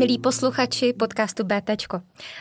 [0.00, 1.70] Milí posluchači podcastu BT.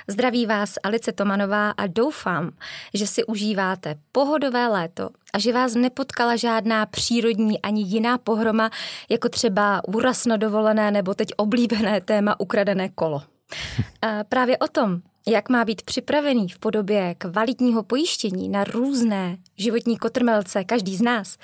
[0.08, 2.52] Zdraví vás Alice Tomanová a doufám,
[2.94, 8.70] že si užíváte pohodové léto a že vás nepotkala žádná přírodní ani jiná pohroma,
[9.10, 13.22] jako třeba úraz na dovolené nebo teď oblíbené téma ukradené kolo.
[14.02, 19.98] A právě o tom, jak má být připravený v podobě kvalitního pojištění na různé životní
[19.98, 21.38] kotrmelce každý z nás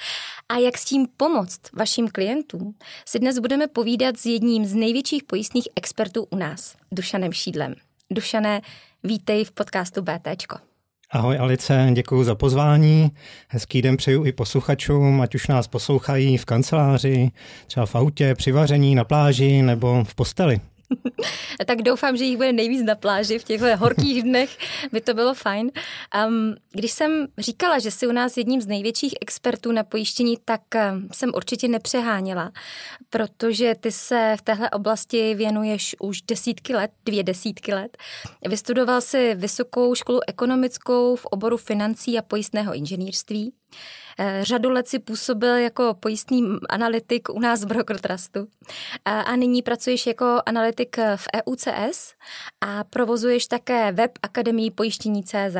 [0.49, 2.75] a jak s tím pomoct vašim klientům,
[3.05, 7.75] si dnes budeme povídat s jedním z největších pojistných expertů u nás, Dušanem Šídlem.
[8.11, 8.61] Dušané,
[9.03, 10.57] vítej v podcastu BTčko.
[11.11, 13.11] Ahoj Alice, děkuji za pozvání.
[13.47, 17.31] Hezký den přeju i posluchačům, ať už nás poslouchají v kanceláři,
[17.67, 20.59] třeba v autě, při vaření, na pláži nebo v posteli.
[21.65, 24.57] tak doufám, že jich bude nejvíc na pláži v těchto horkých dnech,
[24.91, 25.71] by to bylo fajn.
[26.27, 30.61] Um, když jsem říkala, že jsi u nás jedním z největších expertů na pojištění, tak
[30.75, 32.51] um, jsem určitě nepřeháněla,
[33.09, 37.97] protože ty se v téhle oblasti věnuješ už desítky let, dvě desítky let.
[38.47, 43.53] Vystudoval si vysokou školu ekonomickou v oboru financí a pojistného inženýrství.
[44.19, 48.47] Eh, řadu let si působil jako pojistný analytik u nás v Broker Trustu
[49.05, 52.13] a nyní pracuješ jako analytik v EUCS
[52.61, 55.57] a provozuješ také web Akademii pojištění CZ.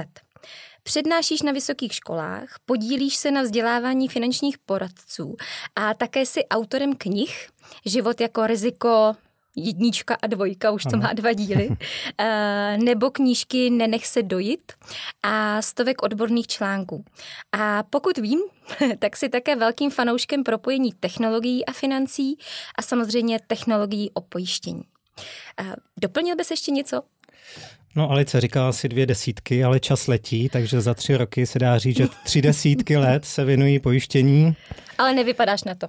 [0.83, 5.35] Přednášíš na vysokých školách, podílíš se na vzdělávání finančních poradců
[5.75, 7.49] a také si autorem knih
[7.85, 9.15] Život jako riziko,
[9.55, 11.69] jednička a dvojka, už to má dva díly,
[12.17, 14.71] eh, nebo knížky Nenech se dojít
[15.23, 17.05] a stovek odborných článků.
[17.51, 18.39] A pokud vím,
[18.99, 22.37] tak si také velkým fanouškem propojení technologií a financí
[22.77, 24.83] a samozřejmě technologií o pojištění.
[25.59, 27.01] Eh, doplnil bys ještě něco?
[27.97, 31.77] No Alice říkala si dvě desítky, ale čas letí, takže za tři roky se dá
[31.77, 34.55] říct, že tři desítky let se věnují pojištění.
[34.97, 35.87] Ale nevypadáš na to.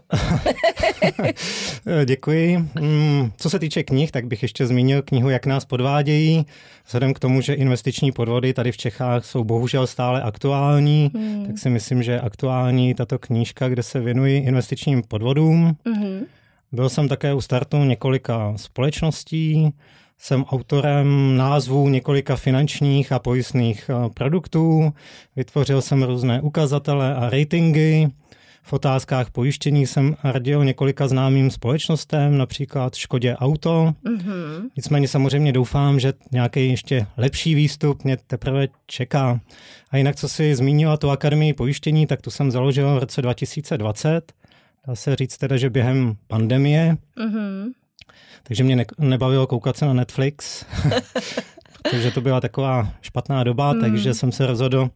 [2.04, 2.58] Děkuji.
[2.80, 6.46] Mm, co se týče knih, tak bych ještě zmínil knihu Jak nás podvádějí.
[6.86, 11.46] Vzhledem k tomu, že investiční podvody tady v Čechách jsou bohužel stále aktuální, hmm.
[11.46, 15.76] tak si myslím, že aktuální tato knížka, kde se věnují investičním podvodům.
[15.86, 16.20] Hmm.
[16.72, 19.72] Byl jsem také u startu několika společností,
[20.18, 24.92] jsem autorem názvů několika finančních a pojistných eh, produktů.
[25.36, 28.08] Vytvořil jsem různé ukazatele a ratingy.
[28.62, 33.94] V otázkách pojištění jsem radil několika známým společnostem, například Škodě Auto.
[34.04, 34.70] Mm-hmm.
[34.76, 39.40] Nicméně samozřejmě doufám, že nějaký ještě lepší výstup mě teprve čeká.
[39.90, 44.32] A jinak, co si zmínila tu akademii pojištění, tak tu jsem založil v roce 2020.
[44.86, 46.96] Dá se říct teda, že během pandemie.
[47.18, 47.64] Mm-hmm.
[48.42, 50.64] Takže mě ne- nebavilo koukat se na Netflix,
[51.82, 53.80] protože to byla taková špatná doba, mm.
[53.80, 54.90] takže jsem se rozhodl,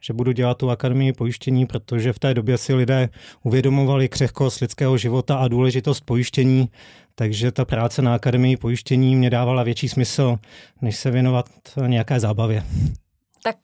[0.00, 3.08] že budu dělat tu akademii pojištění, protože v té době si lidé
[3.42, 6.68] uvědomovali křehkost lidského života a důležitost pojištění,
[7.14, 10.36] takže ta práce na akademii pojištění mě dávala větší smysl,
[10.80, 11.46] než se věnovat
[11.86, 12.64] nějaké zábavě.
[13.42, 13.56] Tak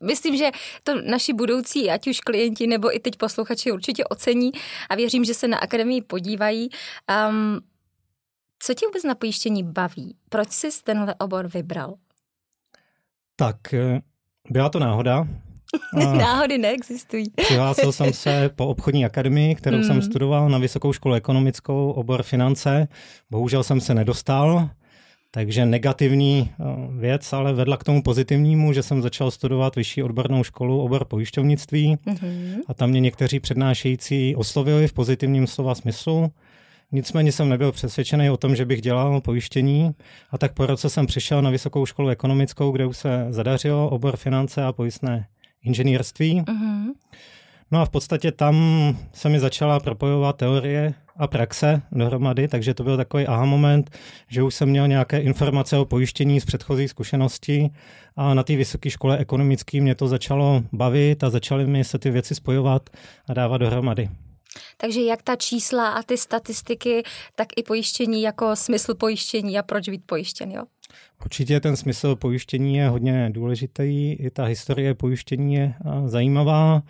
[0.00, 0.50] Myslím, že
[0.84, 4.52] to naši budoucí, ať už klienti nebo i teď posluchači určitě ocení
[4.90, 6.68] a věřím, že se na akademii podívají.
[7.28, 7.60] Um,
[8.62, 10.16] co tě vůbec na pojištění baví?
[10.28, 11.94] Proč jsi tenhle obor vybral?
[13.36, 14.00] Tak, eh,
[14.50, 15.28] byla to náhoda.
[16.18, 17.30] Náhody neexistují.
[17.30, 19.84] Přihlásil jsem se po obchodní akademii, kterou mm.
[19.84, 20.02] jsem hmm.
[20.02, 22.88] studoval na Vysokou školu ekonomickou, obor finance.
[23.30, 24.70] Bohužel jsem se nedostal,
[25.30, 26.64] takže negativní eh,
[27.00, 31.96] věc, ale vedla k tomu pozitivnímu, že jsem začal studovat vyšší odbornou školu, obor pojišťovnictví
[31.96, 32.60] mm-hmm.
[32.66, 36.32] a tam mě někteří přednášející oslovili v pozitivním slova smyslu.
[36.92, 39.94] Nicméně jsem nebyl přesvědčený o tom, že bych dělal pojištění
[40.30, 44.16] a tak po roce jsem přišel na Vysokou školu ekonomickou, kde už se zadařilo obor
[44.16, 45.26] finance a pojistné
[45.62, 46.42] inženýrství.
[46.42, 46.92] Uh-huh.
[47.70, 48.56] No a v podstatě tam
[49.12, 53.90] se mi začala propojovat teorie a praxe dohromady, takže to byl takový aha moment,
[54.28, 57.72] že už jsem měl nějaké informace o pojištění z předchozích zkušeností
[58.16, 62.10] a na té vysoké škole ekonomické mě to začalo bavit a začaly mi se ty
[62.10, 62.90] věci spojovat
[63.28, 64.08] a dávat dohromady.
[64.76, 67.02] Takže jak ta čísla a ty statistiky,
[67.34, 70.64] tak i pojištění jako smysl pojištění a proč být pojištěn, jo?
[71.24, 75.74] Určitě ten smysl pojištění je hodně důležitý, i ta historie pojištění je
[76.06, 76.82] zajímavá.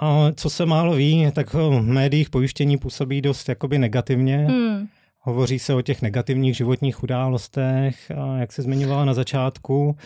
[0.00, 4.36] A co se málo ví, tak v médiích pojištění působí dost jakoby negativně.
[4.36, 4.88] Hmm.
[5.18, 9.96] Hovoří se o těch negativních životních událostech, a jak se zmiňovala na začátku.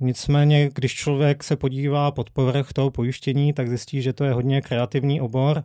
[0.00, 4.60] Nicméně, když člověk se podívá pod povrch toho pojištění, tak zjistí, že to je hodně
[4.60, 5.64] kreativní obor.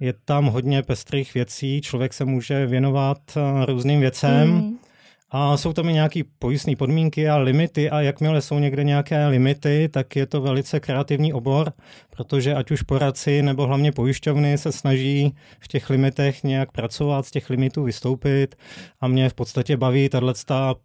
[0.00, 4.52] Je tam hodně pestrých věcí, člověk se může věnovat eh, různým věcem.
[4.52, 4.78] Hmm.
[5.30, 9.88] A jsou tam i nějaké pojistné podmínky a limity a jakmile jsou někde nějaké limity,
[9.92, 11.72] tak je to velice kreativní obor,
[12.10, 17.30] protože ať už poradci nebo hlavně pojišťovny se snaží v těch limitech nějak pracovat, z
[17.30, 18.56] těch limitů vystoupit
[19.00, 20.34] a mě v podstatě baví tahle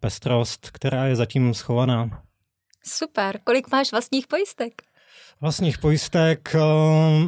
[0.00, 2.22] pestrost, která je zatím schovaná.
[2.86, 3.40] Super.
[3.44, 4.82] Kolik máš vlastních pojistek?
[5.44, 6.58] Vlastních pojistek, eh,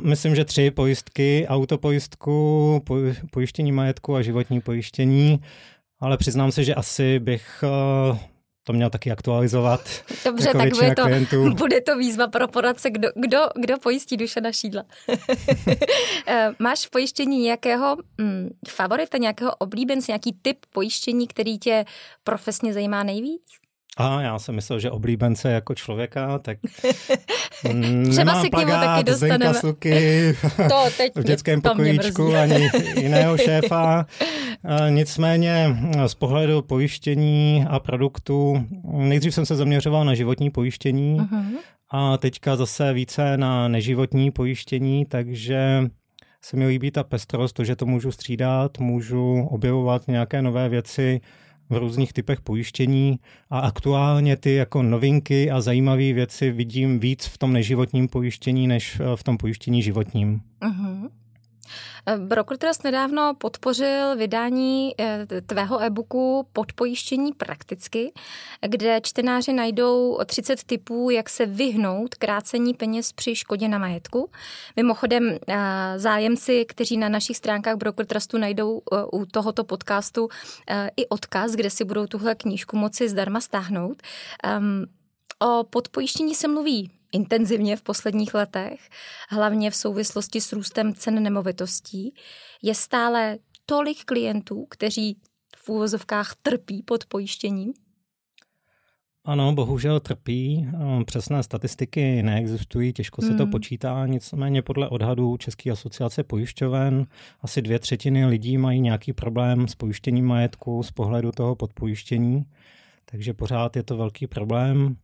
[0.02, 2.82] myslím, že tři pojistky, autopojistku,
[3.30, 5.40] pojištění majetku a životní pojištění
[6.00, 7.64] ale přiznám se, že asi bych
[8.10, 8.18] uh,
[8.62, 9.80] to měl taky aktualizovat.
[10.24, 11.50] Dobře, jako tak bude to, klientů.
[11.54, 14.82] bude to výzva pro poradce, kdo, kdo, kdo pojistí duše na šídla.
[16.28, 21.84] Eh, máš v pojištění nějakého mm, favorita, nějakého oblíbence, nějaký typ pojištění, který tě
[22.24, 23.42] profesně zajímá nejvíc?
[23.96, 26.58] A já jsem myslel, že oblíbence jako člověka, tak
[28.10, 29.54] Třeba si k němu taky dostaneme.
[29.54, 34.06] Suky, to teď v dětském pokojíčku ani jiného šéfa.
[34.88, 35.76] Nicméně
[36.06, 41.44] z pohledu pojištění a produktů, nejdřív jsem se zaměřoval na životní pojištění uh-huh.
[41.90, 45.82] a teďka zase více na neživotní pojištění, takže
[46.42, 51.20] se mi líbí ta pestrost, to, že to můžu střídat, můžu objevovat nějaké nové věci,
[51.70, 53.18] v různých typech pojištění
[53.50, 59.00] a aktuálně ty jako novinky a zajímavé věci vidím víc v tom neživotním pojištění, než
[59.16, 60.40] v tom pojištění životním.
[60.60, 61.08] Uh-huh.
[62.16, 68.12] Broker Trust nedávno podpořil vydání eh, tvého e-booku Podpojištění prakticky,
[68.66, 74.30] kde čtenáři najdou 30 typů, jak se vyhnout krácení peněz při škodě na majetku.
[74.76, 75.58] Mimochodem, eh,
[75.96, 80.28] zájemci, kteří na našich stránkách Broker Trustu najdou eh, u tohoto podcastu
[80.96, 84.02] i odkaz, kde si budou tuhle knížku moci zdarma stáhnout.
[84.44, 84.84] Ehm,
[85.38, 88.88] o podpojištění se mluví intenzivně v posledních letech,
[89.28, 92.14] hlavně v souvislosti s růstem cen nemovitostí,
[92.62, 95.20] je stále tolik klientů, kteří
[95.56, 97.72] v úvozovkách trpí pod pojištěním?
[99.24, 100.68] Ano, bohužel trpí.
[101.06, 103.50] Přesné statistiky neexistují, těžko se to hmm.
[103.50, 104.06] počítá.
[104.06, 107.06] Nicméně podle odhadů České asociace pojišťoven
[107.40, 112.46] asi dvě třetiny lidí mají nějaký problém s pojištěním majetku z pohledu toho podpojištění
[113.10, 114.96] takže pořád je to velký problém.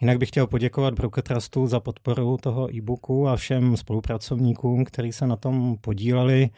[0.00, 5.26] Jinak bych chtěl poděkovat Broker Trustu za podporu toho e-booku a všem spolupracovníkům, kteří se
[5.26, 6.50] na tom podíleli.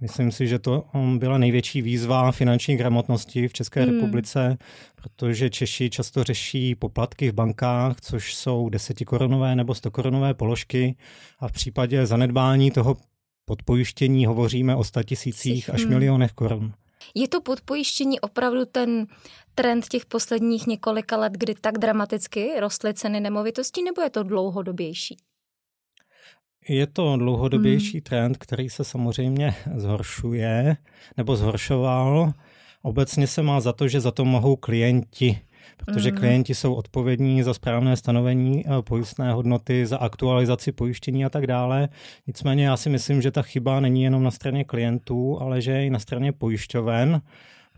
[0.00, 3.94] Myslím si, že to um, byla největší výzva finanční gramotnosti v České hmm.
[3.94, 4.58] republice,
[4.94, 10.96] protože Češi často řeší poplatky v bankách, což jsou desetikorunové nebo stokorunové položky
[11.38, 12.96] a v případě zanedbání toho
[13.44, 15.90] podpojištění hovoříme o statisících až hmm.
[15.90, 16.72] milionech korun.
[17.14, 19.06] Je to podpojištění opravdu ten
[19.54, 25.16] trend těch posledních několika let, kdy tak dramaticky rostly ceny nemovitostí, nebo je to dlouhodobější?
[26.68, 28.02] Je to dlouhodobější hmm.
[28.02, 30.76] trend, který se samozřejmě zhoršuje
[31.16, 32.32] nebo zhoršoval.
[32.82, 35.40] Obecně se má za to, že za to mohou klienti
[35.76, 36.16] protože mm.
[36.16, 41.88] klienti jsou odpovědní za správné stanovení eh, pojistné hodnoty, za aktualizaci pojištění a tak dále.
[42.26, 45.86] Nicméně já si myslím, že ta chyba není jenom na straně klientů, ale že je
[45.86, 47.22] i na straně pojišťoven,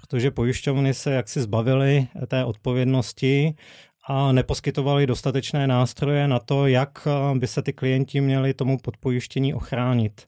[0.01, 3.55] protože pojišťovny se jaksi zbavily té odpovědnosti
[4.07, 9.55] a neposkytovali dostatečné nástroje na to, jak eh, by se ty klienti měli tomu podpojištění
[9.55, 10.27] ochránit.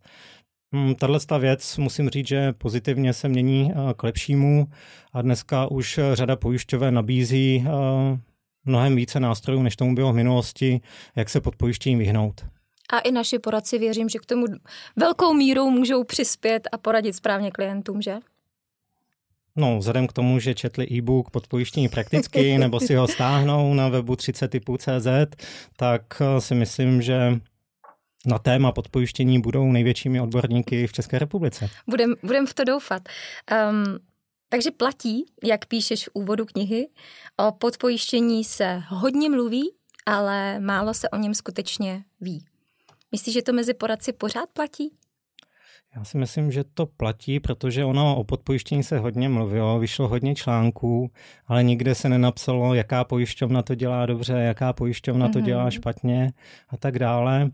[0.73, 4.67] Hmm, tahle věc musím říct, že pozitivně se mění eh, k lepšímu
[5.13, 7.71] a dneska už řada pojišťoven nabízí eh,
[8.65, 10.81] mnohem více nástrojů, než tomu bylo v minulosti,
[11.17, 12.45] jak se pod pojištěním vyhnout.
[12.93, 14.47] A i naši poradci věřím, že k tomu
[14.97, 18.15] velkou mírou můžou přispět a poradit správně klientům, že?
[19.57, 23.89] No, vzhledem k tomu, že četli e-book pod pojištění prakticky, nebo si ho stáhnou na
[23.89, 25.07] webu 30 typů CZ,
[25.77, 27.41] tak eh, si myslím, že
[28.27, 31.71] na téma podpojištění budou největšími odborníky v České republice.
[31.87, 33.03] Budem, budem v to doufat.
[33.71, 33.99] Um,
[34.49, 36.89] takže platí, jak píšeš v úvodu knihy,
[37.37, 39.73] o podpojištění se hodně mluví,
[40.07, 42.45] ale málo se o něm skutečně ví.
[43.13, 44.93] Myslíš, že to mezi poradci pořád platí?
[45.97, 50.35] Já si myslím, že to platí, protože ono o podpojištění se hodně mluvilo, vyšlo hodně
[50.35, 51.11] článků,
[51.47, 55.33] ale nikde se nenapsalo, jaká pojišťovna to dělá dobře, jaká pojišťovna mm-hmm.
[55.33, 55.71] to dělá mhm.
[55.71, 56.33] špatně
[56.69, 57.51] a tak dále.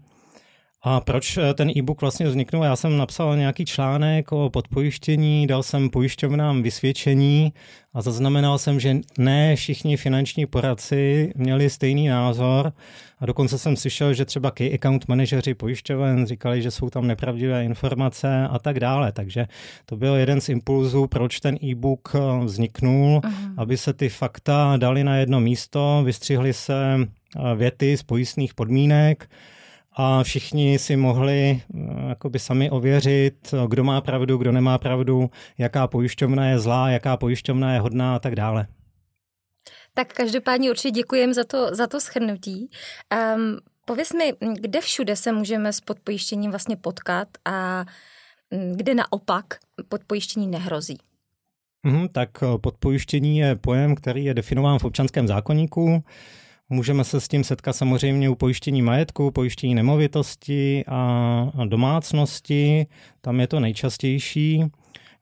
[0.90, 2.64] A proč eh, ten e-book vlastně vzniknul?
[2.64, 7.52] Já jsem napsal nějaký článek o podpojištění, dal jsem pojišťovnám vysvědčení
[7.94, 12.72] a zaznamenal jsem, že ne všichni finanční poradci měli stejný názor
[13.18, 17.64] a dokonce jsem slyšel, že třeba key account manažeři pojišťoven říkali, že jsou tam nepravdivé
[17.64, 19.12] informace a tak dále.
[19.12, 19.46] Takže
[19.86, 23.54] to byl jeden z impulzů, proč ten e-book eh, vzniknul, uh-huh.
[23.56, 29.28] aby se ty fakta dali na jedno místo, vystřihly se eh, věty z pojistných podmínek,
[30.00, 35.86] a všichni si mohli eh, jakoby sami ověřit, kdo má pravdu, kdo nemá pravdu, jaká
[35.86, 38.66] pojišťovna je zlá, jaká pojišťovna je hodná a tak dále.
[39.94, 42.70] Tak každopádně určitě děkujem za to, za to schrnutí.
[43.36, 47.84] Um, pověz mi, kde všude se můžeme s podpojištěním vlastně potkat a
[48.74, 49.44] kde naopak
[49.88, 50.98] podpojištění nehrozí?
[51.82, 56.04] Mm, tak eh, podpojištění je pojem, který je definován v občanském zákonníku.
[56.70, 62.86] Můžeme se s tím setkat samozřejmě u pojištění majetku, pojištění nemovitosti a domácnosti.
[63.20, 64.64] Tam je to nejčastější.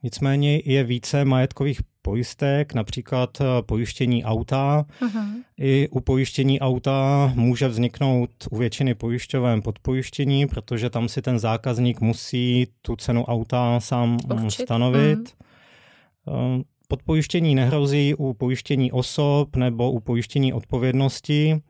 [0.03, 4.87] Nicméně je více majetkových pojistek, například eh, pojištění auta.
[5.01, 5.29] Uh-huh.
[5.59, 12.01] I u pojištění auta může vzniknout u většiny pojišťoven podpojištění, protože tam si ten zákazník
[12.01, 14.63] musí tu cenu auta sám Určit.
[14.63, 15.19] stanovit.
[16.27, 16.65] Uh-huh.
[16.89, 21.61] Podpojištění nehrozí u pojištění osob nebo u pojištění odpovědnosti.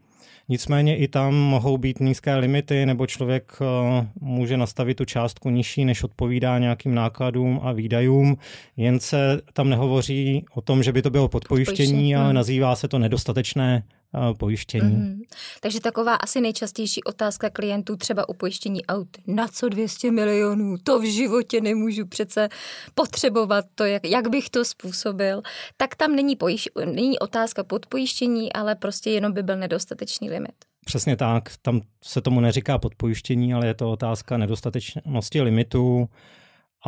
[0.49, 5.85] Nicméně i tam mohou být nízké limity, nebo člověk eh, může nastavit tu částku nižší,
[5.85, 8.37] než odpovídá nějakým nákladům a výdajům.
[8.77, 12.99] Jen se tam nehovoří o tom, že by to bylo podpojištění, ale nazývá se to
[12.99, 13.83] nedostatečné
[14.39, 14.97] pojištění.
[14.97, 15.23] Mm-hmm.
[15.61, 19.09] Takže taková asi nejčastější otázka klientů třeba u pojištění aut.
[19.27, 20.77] Na co 200 milionů?
[20.83, 22.49] To v životě nemůžu přece
[22.95, 25.43] potřebovat to, jak, jak bych to způsobil.
[25.77, 30.55] Tak tam není, pojiš, není otázka podpojištění, ale prostě jenom by byl nedostatečný limit.
[30.85, 36.09] Přesně tak, tam se tomu neříká podpojištění, ale je to otázka nedostatečnosti limitu,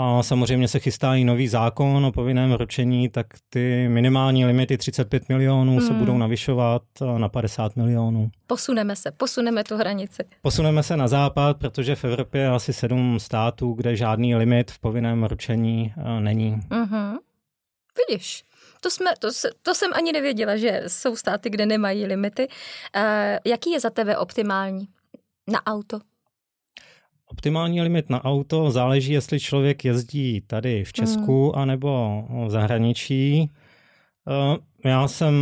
[0.00, 5.28] a samozřejmě se chystá i nový zákon o povinném ročení, tak ty minimální limity 35
[5.28, 5.86] milionů hmm.
[5.86, 6.82] se budou navyšovat
[7.18, 8.30] na 50 milionů.
[8.46, 10.22] Posuneme se, posuneme tu hranici.
[10.42, 14.78] Posuneme se na západ, protože v Evropě je asi sedm států, kde žádný limit v
[14.78, 16.56] povinném ročení eh, není.
[16.70, 17.18] Mm-hmm.
[18.08, 18.44] Vidíš,
[18.80, 19.28] to, jsme, to,
[19.62, 22.48] to jsem ani nevěděla, že jsou státy, kde nemají limity.
[22.48, 23.02] Uh,
[23.44, 24.88] jaký je za tebe optimální
[25.48, 26.00] na auto?
[27.30, 31.60] Optimální limit na auto záleží, jestli člověk jezdí tady v Česku mm.
[31.60, 33.50] anebo v zahraničí.
[34.28, 35.34] Eh, já jsem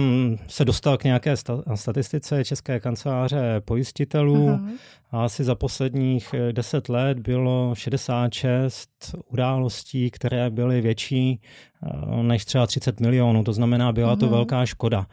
[0.46, 1.34] se dostal k nějaké
[1.74, 4.72] statistice České kanceláře pojistitelů mm.
[5.10, 8.90] a asi za posledních 10 let bylo 66
[9.28, 13.44] událostí, které byly větší eh, než třeba 30 milionů.
[13.44, 14.18] To znamená, byla mm.
[14.18, 14.34] to mhm.
[14.34, 15.06] velká škoda.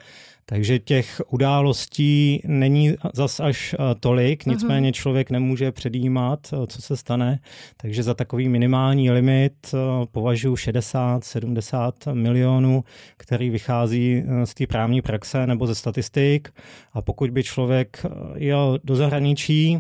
[0.46, 4.56] Takže těch událostí není zas až eh, tolik, mhm.
[4.56, 7.40] nicméně člověk nemůže předjímat, eh, co se stane.
[7.78, 9.78] Takže za takový minimální limit eh,
[10.12, 12.84] považuji 60-70 milionů,
[13.18, 16.50] který vychází z té právní praxe nebo ze statistik.
[16.94, 19.80] A pokud by člověk jel do zahraničí,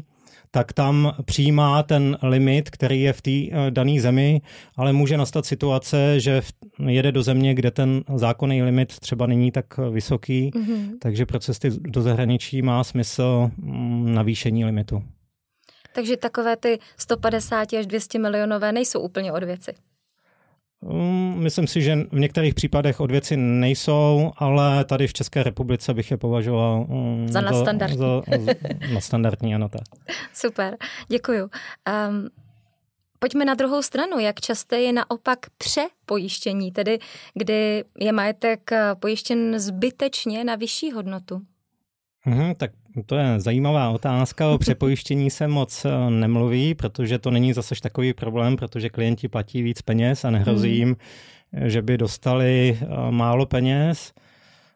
[0.51, 3.31] tak tam přijímá ten limit, který je v té
[3.69, 4.41] dané zemi,
[4.75, 6.41] ale může nastat situace, že
[6.87, 10.97] jede do země, kde ten zákonný limit třeba není tak vysoký, mm-hmm.
[11.01, 15.03] takže pro cesty do zahraničí má smysl mm, navýšení limitu.
[15.93, 19.73] Takže takové ty 150 až 200 milionové nejsou úplně od věci.
[20.81, 25.93] Mm, myslím si, že v některých případech od věci nejsou, ale tady v České republice
[25.93, 27.97] bych je považoval mm, za nadstandardní.
[27.97, 28.53] Za, za
[28.93, 29.81] nadstandardní, ano tak.
[30.33, 30.77] Super,
[31.07, 31.43] děkuju.
[32.09, 32.29] Um,
[33.23, 34.19] pojďme na druhou stranu.
[34.19, 36.99] Jak časté je naopak přepojištění, tedy
[37.33, 41.41] kdy je majetek eh, pojištěn zbytečně na vyšší hodnotu?
[42.25, 42.71] Mhm, tak
[43.05, 44.49] to je zajímavá otázka.
[44.49, 49.61] O přepojištění se moc eh, nemluví, protože to není zase takový problém, protože klienti platí
[49.61, 50.77] víc peněz a nehrozí hmm.
[50.77, 50.95] jim,
[51.69, 54.13] že by dostali eh, málo peněz.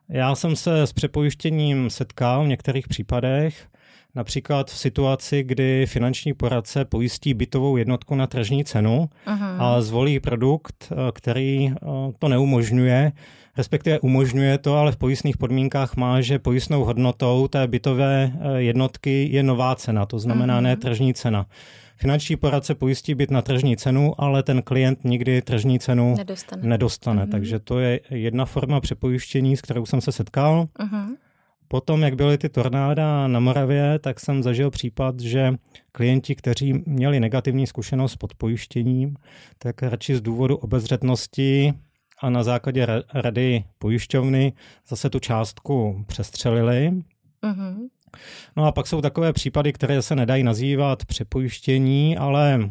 [0.10, 3.68] Já jsem se s přepojištěním setkal v některých případech,
[4.16, 9.58] například v situaci, kdy finanční poradce pojistí bytovou jednotku na tržní cenu Aha.
[9.60, 11.74] a zvolí produkt, eh, který
[12.20, 13.12] to neumožňuje,
[13.58, 19.28] respektive umožňuje to, ale v pojistných podmínkách má, že pojistnou hodnotou té bytové eh, jednotky
[19.32, 20.64] je nová cena, to znamená mm-hmm.
[20.64, 21.46] ne tržní cena.
[22.00, 26.68] Finanční poradce pojistí byt na tržní cenu, ale ten klient nikdy tržní cenu nedostane.
[26.68, 27.26] nedostane.
[27.26, 27.32] Mm-hmm.
[27.32, 30.68] Takže to je jedna forma přepojištění, s kterou jsem se setkal.
[30.80, 31.16] Mm-hmm.
[31.68, 35.54] Potom, jak byly ty tornáda na Moravě, tak jsem zažil případ, že
[35.92, 39.16] klienti, kteří měli negativní zkušenost s podpojištěním,
[39.58, 41.74] tak radši z důvodu obezřetnosti
[42.22, 44.54] a na základě rady pojišťovny
[44.88, 46.92] zase tu částku přestřelili.
[47.44, 47.76] Mm-hmm.
[48.58, 52.70] No a pak jsou takové případy, které se nedají nazývat přepojištění, ale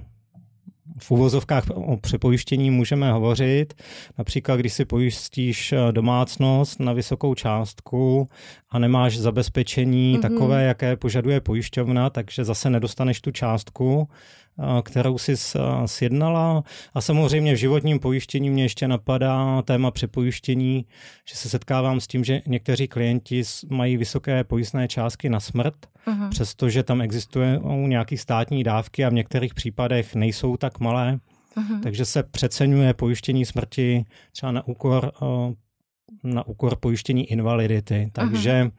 [0.99, 3.75] v uvozovkách o přepojištění můžeme hovořit.
[4.19, 8.29] Například, když si pojistíš domácnost na vysokou částku
[8.77, 10.21] a nemáš zabezpečení mm-hmm.
[10.21, 14.09] takové, jaké požaduje pojišťovna, takže zase nedostaneš tu částku,
[14.83, 15.35] kterou si
[15.87, 16.63] sjednala.
[16.95, 20.87] A samozřejmě v životním pojištění mě ještě napadá téma přepojištění,
[21.29, 25.75] že se setkávám s tím, že někteří klienti mají vysoké pojistné částky na smrt,
[26.07, 26.29] uh-huh.
[26.29, 31.19] přestože tam existují nějaké státní dávky a v některých případech nejsou tak malé.
[31.57, 31.81] Uh-huh.
[31.83, 35.13] Takže se přeceňuje pojištění smrti třeba na úkor
[36.23, 38.11] na úkor pojištění invalidity.
[38.13, 38.73] Takže uh-huh.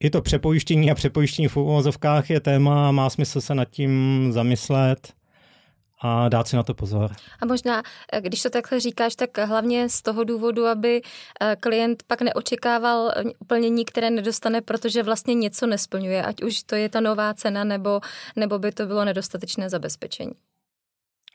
[0.00, 5.12] i to přepojištění a přepojištění v uvozovkách je téma, má smysl se nad tím zamyslet
[6.02, 7.12] a dát si na to pozor.
[7.40, 7.82] A možná,
[8.12, 11.02] eh, když to takhle říkáš, tak hlavně z toho důvodu, aby
[11.40, 13.12] eh, klient pak neočekával
[13.46, 18.00] plnění, které nedostane, protože vlastně něco nesplňuje, ať už to je ta nová cena, nebo,
[18.36, 20.32] nebo by to bylo nedostatečné zabezpečení.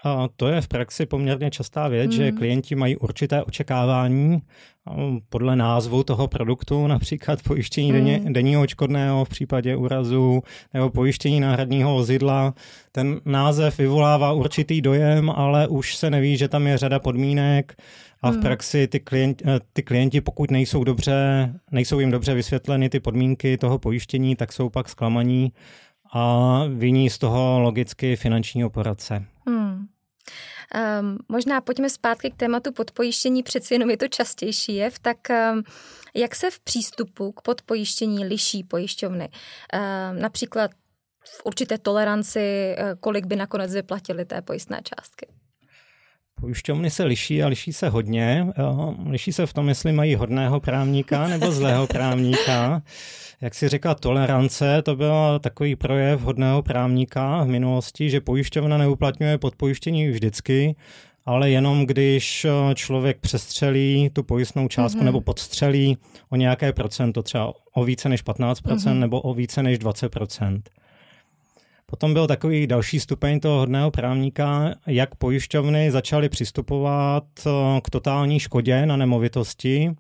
[0.04, 2.18] A to je v praxi poměrně častá věc, hmm.
[2.18, 4.42] že klienti mají určité očekávání
[5.30, 8.00] podle názvu toho produktu, například pojištění hmm.
[8.00, 12.54] denně, denního očkodného v případě úrazu nebo pojištění náhradního vozidla.
[12.92, 17.75] Ten název vyvolává určitý dojem, ale už se neví, že tam je řada podmínek
[18.22, 18.42] a v hmm.
[18.42, 23.58] praxi ty klienti, eh, ty klienti, pokud nejsou dobře, nejsou jim dobře vysvětleny ty podmínky
[23.58, 25.51] toho pojištění, tak jsou pak zklamaní
[26.13, 29.25] a viní z toho logicky finančního poradce.
[29.48, 29.88] Hmm.
[31.00, 35.63] Um, možná pojďme zpátky k tématu podpojištění, přeci jenom je to častější jev, tak um,
[36.16, 39.30] jak se v přístupu k podpojištění liší pojišťovny?
[39.30, 40.72] Um, například
[41.27, 45.27] v určité toleranci, eh, kolik by nakonec vyplatili té pojistné částky?
[46.41, 48.48] Pojišťovny se liší a liší se hodně.
[49.10, 52.82] Liší se v tom, jestli mají hodného právníka nebo zlého právníka.
[53.41, 59.38] Jak si řekla, tolerance, to byl takový projev hodného právníka v minulosti, že pojišťovna neuplatňuje
[59.38, 60.75] podpojištění vždycky,
[61.25, 65.06] ale jenom když člověk přestřelí tu pojistnou částku mm-hmm.
[65.06, 65.98] nebo podstřelí
[66.29, 69.00] o nějaké procento, třeba o více než 15% mm-hmm.
[69.00, 70.62] nebo o více než 20%.
[71.91, 78.39] Potom byl takový další stupeň toho hodného právníka, jak pojišťovny začaly přistupovat eh, k totální
[78.39, 79.96] škodě na nemovitosti.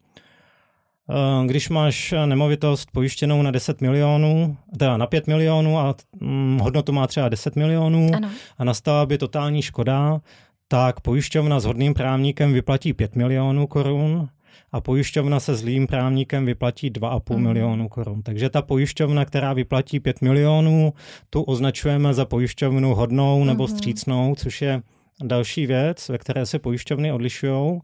[1.09, 6.91] Eh, když máš nemovitost pojištěnou na 10 milionů, teda na 5 milionů a hm, hodnotu
[6.91, 8.29] má třeba 10 milionů ano.
[8.57, 10.21] a nastala by totální škoda,
[10.67, 14.29] tak pojišťovna s hodným právníkem vyplatí 5 milionů korun
[14.71, 17.43] a pojišťovna se zlým právníkem vyplatí 2,5 mm.
[17.43, 18.21] milionu korun.
[18.21, 20.93] Takže ta pojišťovna, která vyplatí 5 milionů,
[21.29, 23.67] tu označujeme za pojišťovnu hodnou nebo mm.
[23.67, 24.81] střícnou, což je
[25.23, 27.79] další věc, ve které se pojišťovny odlišují.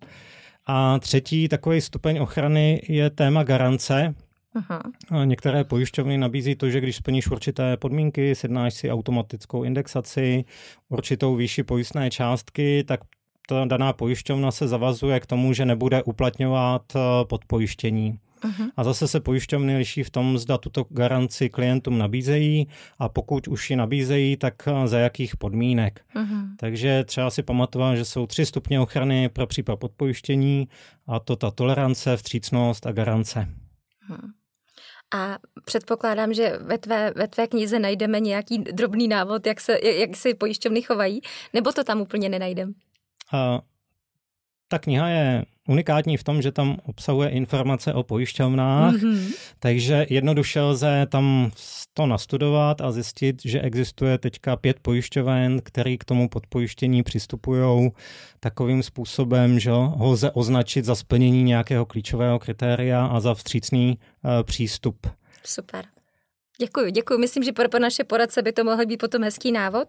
[0.66, 4.16] A třetí takový stupeň ochrany je téma garance.
[4.56, 4.82] Aha.
[5.26, 10.46] Některé pojišťovny nabízí to, že když splníš určité podmínky, sjednáš si automatickou indexaci,
[10.90, 13.00] určitou výši pojistné částky, tak
[13.48, 18.20] ta daná pojišťovna se zavazuje k tomu, že nebude uplatňovat eh, podpojištění.
[18.44, 18.72] Uh-huh.
[18.78, 22.68] A zase se pojišťovny liší v tom, zda tuto garanci klientům nabízejí
[23.00, 26.02] a pokud už ji nabízejí, tak eh, za jakých podmínek.
[26.16, 26.48] Uh-huh.
[26.60, 30.68] Takže třeba si pamatovat, že jsou tři stupně ochrany pro případ podpojištění
[31.08, 33.48] a to ta tolerance, vstřícnost a garance.
[34.10, 34.30] Uh-huh.
[35.16, 40.18] A předpokládám, že ve tvé, ve tvé knize najdeme nějaký drobný návod, jak se, jak
[40.18, 41.22] se pojišťovny chovají,
[41.54, 42.74] nebo to tam úplně nenajdeme?
[43.34, 43.62] A
[44.68, 49.34] ta kniha je unikátní v tom, že tam obsahuje informace o pojišťovnách, mm-hmm.
[49.60, 51.52] takže jednoduše lze tam
[51.94, 57.92] to nastudovat a zjistit, že existuje teďka pět pojišťoven, který k tomu podpojištění přistupují
[58.40, 64.32] takovým způsobem, že ho lze označit za splnění nějakého klíčového kritéria a za vstřícný uh,
[64.44, 65.08] přístup.
[65.44, 65.93] Super.
[66.58, 67.20] Děkuji, děkuji.
[67.20, 69.88] Myslím, že pro naše poradce by to mohl být potom hezký návod.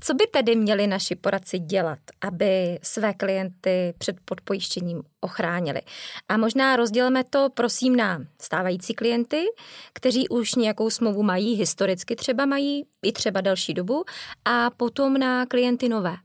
[0.00, 5.80] Co by tedy měli naši poradci dělat, aby své klienty před podpojištěním ochránili?
[6.28, 9.44] A možná rozdělíme to, prosím, na stávající klienty,
[9.92, 14.04] kteří už nějakou smlouvu mají, historicky třeba mají, i třeba další dobu,
[14.44, 16.16] a potom na klienty nové.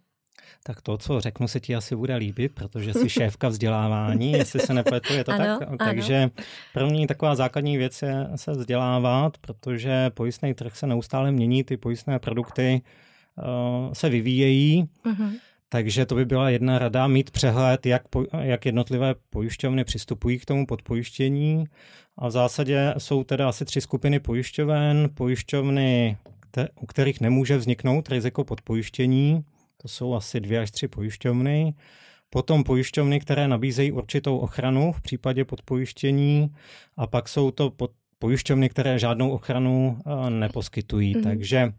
[0.67, 4.73] Tak to, co řeknu, se ti asi bude líbit, protože jsi šéfka vzdělávání, jestli se
[4.73, 5.67] nepletu, je to ano, tak.
[5.67, 5.77] Ano.
[5.77, 6.29] Takže
[6.73, 12.19] první taková základní věc je se vzdělávat, protože pojistný trh se neustále mění, ty pojistné
[12.19, 12.81] produkty
[13.37, 14.83] uh, se vyvíjejí.
[15.05, 15.31] Uh-huh.
[15.69, 20.45] Takže to by byla jedna rada, mít přehled, jak, po, jak jednotlivé pojišťovny přistupují k
[20.45, 21.65] tomu podpojištění.
[22.17, 25.09] A v zásadě jsou teda asi tři skupiny pojišťoven.
[25.13, 26.17] Pojišťovny,
[26.81, 29.43] u kterých nemůže vzniknout riziko podpojištění,
[29.85, 31.73] to jsou asi dvě až tři pojišťovny.
[32.29, 36.49] Potom pojišťovny, které nabízejí určitou ochranu v případě podpojištění
[36.97, 41.15] a pak jsou to pod pojišťovny, které žádnou ochranu eh, neposkytují.
[41.15, 41.23] Mm.
[41.23, 41.73] Takže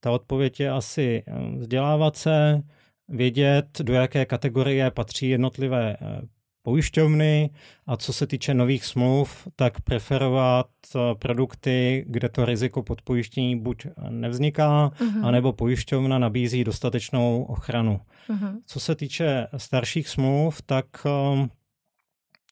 [0.00, 2.62] ta odpověď je asi eh, vzdělávat se,
[3.08, 6.20] vědět, do jaké kategorie patří jednotlivé eh,
[6.62, 7.50] pojišťovny
[7.86, 13.86] a co se týče nových smluv, tak preferovat eh, produkty, kde to riziko podpojištění buď
[14.08, 15.26] nevzniká, uh-huh.
[15.26, 18.00] anebo pojišťovna nabízí dostatečnou ochranu.
[18.30, 18.60] Uh-huh.
[18.66, 21.50] Co se týče starších smluv, tak um,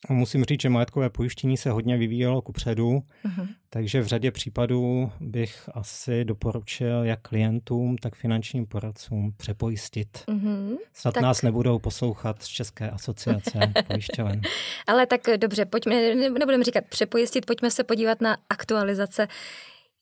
[0.09, 3.49] Musím říct, že majetkové pojištění se hodně vyvíjelo kupředu, uh-huh.
[3.71, 10.25] takže v řadě případů bych asi doporučil jak klientům, tak finančním poradcům přepojistit.
[10.27, 10.79] Uh-huh.
[10.93, 11.23] Snad tak...
[11.23, 14.41] nás nebudou poslouchat z České asociace pojišťoven.
[14.87, 19.29] Ale tak dobře, pojďme, nebudeme říkat přepojistit, pojďme se podívat na aktualizace.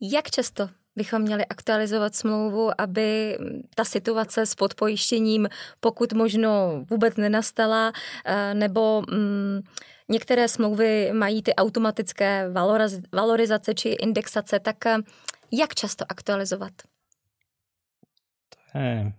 [0.01, 3.39] Jak často bychom měli aktualizovat smlouvu, aby
[3.75, 5.49] ta situace s podpojištěním
[5.81, 7.93] pokud možno vůbec nenastala,
[8.25, 9.61] eh, nebo mm,
[10.09, 12.51] některé smlouvy mají ty automatické
[13.13, 14.97] valorizace či indexace, tak eh,
[15.53, 16.73] jak často aktualizovat?
[18.73, 19.13] To je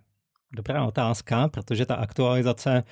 [0.52, 2.82] Dobrá otázka, protože ta aktualizace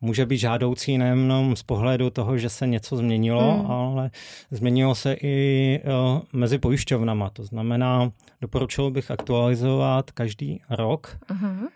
[0.00, 3.70] může být žádoucí nejenom z pohledu toho, že se něco změnilo, hmm.
[3.70, 4.10] ale
[4.50, 7.30] změnilo se i uh, mezi pojišťovnama.
[7.30, 11.18] To znamená, doporučil bych aktualizovat každý rok.
[11.30, 11.68] Uh-huh.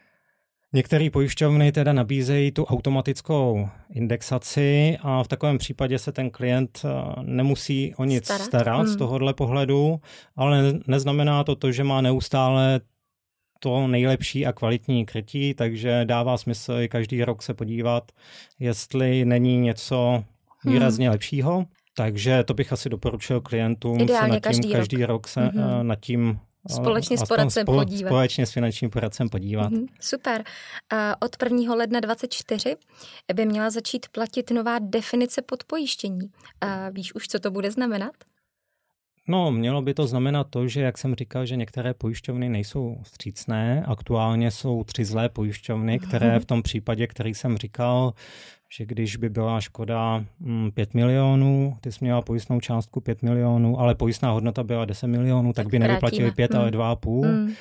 [0.73, 6.89] Některé pojišťovny teda nabízejí tu automatickou indexaci a v takovém případě se ten klient eh,
[7.23, 8.87] nemusí o nic starat, starat hmm.
[8.87, 10.01] z tohohle pohledu,
[10.37, 12.81] ale neznamená to to, že má neustále
[13.59, 18.13] to nejlepší a kvalitní krytí, takže dává smysl i každý rok se podívat,
[18.59, 20.25] jestli není něco
[20.59, 20.73] hmm.
[20.73, 21.13] výrazně hmm.
[21.13, 21.67] lepšího.
[21.97, 25.41] Takže to bych asi doporučil klientům Ideálně se nad tím každý, každý rok, rok se
[25.41, 25.83] mm-hmm.
[25.83, 26.41] nad tím
[26.71, 28.09] Společně s poradcem spole, podívat.
[28.09, 29.73] Společně s finančním poradcem podívat.
[29.73, 30.45] Mm-hmm, super.
[31.21, 31.75] Od 1.
[31.75, 32.77] ledna 24
[33.35, 36.31] by měla začít platit nová definice podpojištění.
[36.91, 38.13] Víš už, co to bude znamenat?
[39.29, 43.85] No, mělo by to znamenat to, že, jak jsem říkal, že některé pojišťovny nejsou vstřícné.
[43.87, 48.13] Aktuálně jsou tři zlé pojišťovny, které v tom případě, který jsem říkal,
[48.73, 50.25] že když by byla škoda
[50.75, 55.07] 5 mm, milionů, ty jsi měla pojistnou částku 5 milionů, ale pojistná hodnota byla 10
[55.07, 56.61] milionů, tak, tak by nevyplatili 5, hmm.
[56.61, 57.25] ale 2,5.
[57.25, 57.53] Hmm.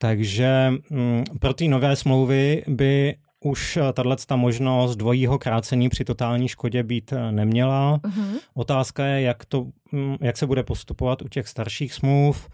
[0.00, 6.04] Takže mm, pro ty nové smlouvy by už eh, tahle ta možnost dvojího krácení při
[6.04, 7.98] totální škodě být eh, neměla.
[7.98, 8.38] Uh-huh.
[8.54, 12.48] Otázka je, jak, to, mm, jak se bude postupovat u těch starších smluv.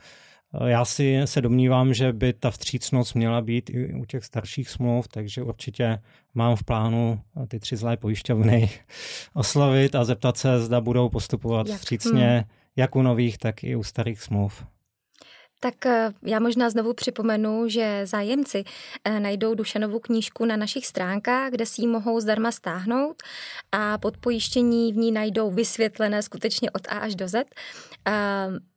[0.55, 4.70] Eh, já si se domnívám, že by ta vstřícnost měla být i u těch starších
[4.70, 5.98] smluv, takže určitě
[6.35, 8.70] mám v plánu ty tři zlé pojišťovny
[9.35, 11.79] oslovit a zeptat se, zda budou postupovat jak?
[11.79, 12.44] vstřícně hmm.
[12.77, 14.64] jak u nových, tak i u starých smluv.
[15.61, 18.64] Tak eh, já možná znovu připomenu, že zájemci
[19.05, 23.23] eh, najdou Dušanovu knížku na našich stránkách, kde si ji mohou zdarma stáhnout
[23.73, 27.44] a pod pojištění v ní najdou vysvětlené skutečně od A až do Z.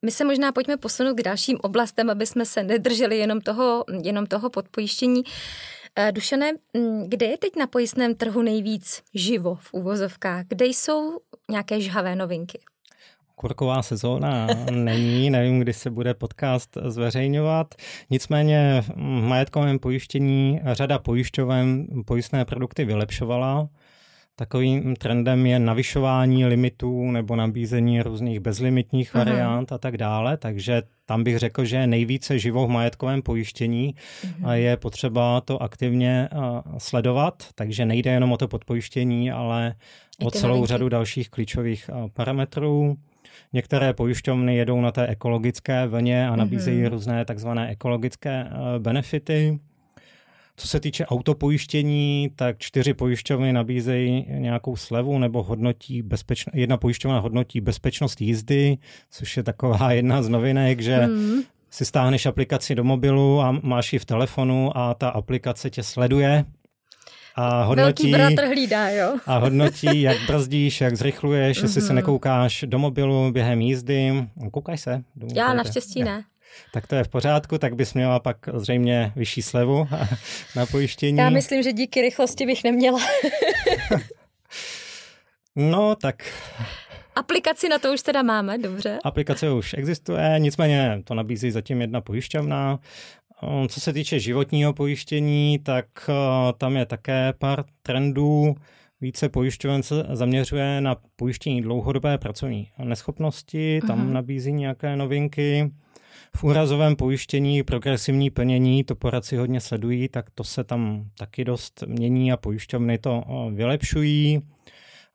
[0.02, 4.26] My se možná pojďme posunout k dalším oblastem, aby jsme se nedrželi jenom toho, jenom
[4.26, 5.24] toho podpojištění.
[5.96, 10.46] Eh, Dušane, hm, kde je teď na pojistném trhu nejvíc živo v uvozovkách?
[10.48, 12.60] Kde jsou nějaké žhavé novinky?
[13.42, 17.76] Kurková sezóna není, nevím, kdy se bude podcast zveřejňovat.
[18.10, 23.70] Nicméně v majetkovém pojištění řada pojišťoven pojistné produkty vylepšovala.
[24.36, 29.24] Takovým trendem je navyšování limitů nebo nabízení různých bezlimitních Aha.
[29.26, 33.96] variant a tak dále, takže tam bych řekl, že je nejvíce živo v majetkovém pojištění
[34.24, 36.30] uh a je potřeba to aktivně
[36.78, 39.76] sledovat, takže nejde jenom o to podpojištění, ale
[40.24, 40.68] o celou novinky.
[40.68, 42.98] řadu dalších klíčových parametrů.
[43.54, 46.90] Některé pojišťovny jedou na té ekologické vlně a nabízejí mm-hmm.
[46.90, 49.60] různé takzvané ekologické eh, benefity.
[50.58, 57.20] Co se týče autopojištění, tak čtyři pojišťovny nabízejí nějakou slevu nebo hodnotí bezpečno, jedna pojišťovna
[57.20, 58.78] hodnotí bezpečnost jízdy,
[59.12, 61.42] což je taková jedna z novinek, že mm.
[61.70, 66.46] si stáhneš aplikaci do mobilu a máš ji v telefonu a ta aplikace tě sleduje
[67.36, 69.18] a hodnotí, Velký bratr hlídá, jo.
[69.26, 71.64] a hodnotí, jak brzdíš, jak zrychluješ, mm-hmm.
[71.64, 74.28] jestli se nekoukáš do mobilu během jízdy.
[74.52, 75.04] Koukaj se.
[75.36, 76.24] Já naštěstí ne.
[76.74, 79.88] Tak to je v pořádku, tak bys měla pak zřejmě vyšší slevu
[80.56, 81.18] na pojištění.
[81.18, 83.00] Já myslím, že díky rychlosti bych neměla.
[85.56, 86.24] no, tak
[87.16, 89.00] Aplikaci na to už teda máme, dobře.
[89.04, 92.80] Aplikace už existuje, nicméně to nabízí zatím jedna pojišťovna
[93.68, 96.14] co se týče životního pojištění, tak eh,
[96.58, 98.56] tam je také pár trendů.
[99.02, 105.72] Více pojišťoven se zaměřuje na pojištění dlouhodobé pracovní neschopnosti, tam nabízí nějaké novinky.
[106.36, 111.84] V úrazovém pojištění progresivní plnění, to poradci hodně sledují, tak to se tam taky dost
[111.88, 114.42] mění a pojišťovny to eh, vylepšují.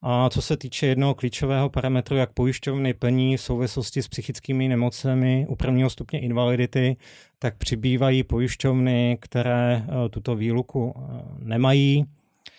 [0.08, 5.46] A co se týče jednoho klíčového parametru, jak pojišťovny plní v souvislosti s psychickými nemocemi
[5.48, 6.96] u prvního stupně invalidity,
[7.38, 12.04] tak přibývají pojišťovny, které eh, tuto výluku eh, nemají.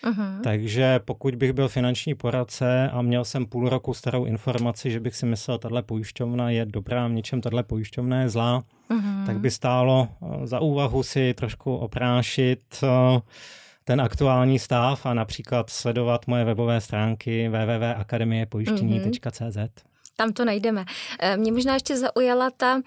[0.04, 0.40] Uh-huh.
[0.42, 5.16] Takže pokud bych byl finanční poradce a měl jsem půl roku starou informaci, že bych
[5.16, 9.26] si myslel, že tahle pojišťovna je dobrá, v něčem tahle pojišťovna je zlá, uh-huh.
[9.26, 12.84] tak by stálo eh, za úvahu si trošku oprášit
[13.88, 19.82] ten aktuální stav a například sledovat moje webové stránky www.akademiepojištění.cz.
[20.16, 20.84] Tam to najdeme.
[21.20, 22.80] Eh, mě možná ještě zaujala ta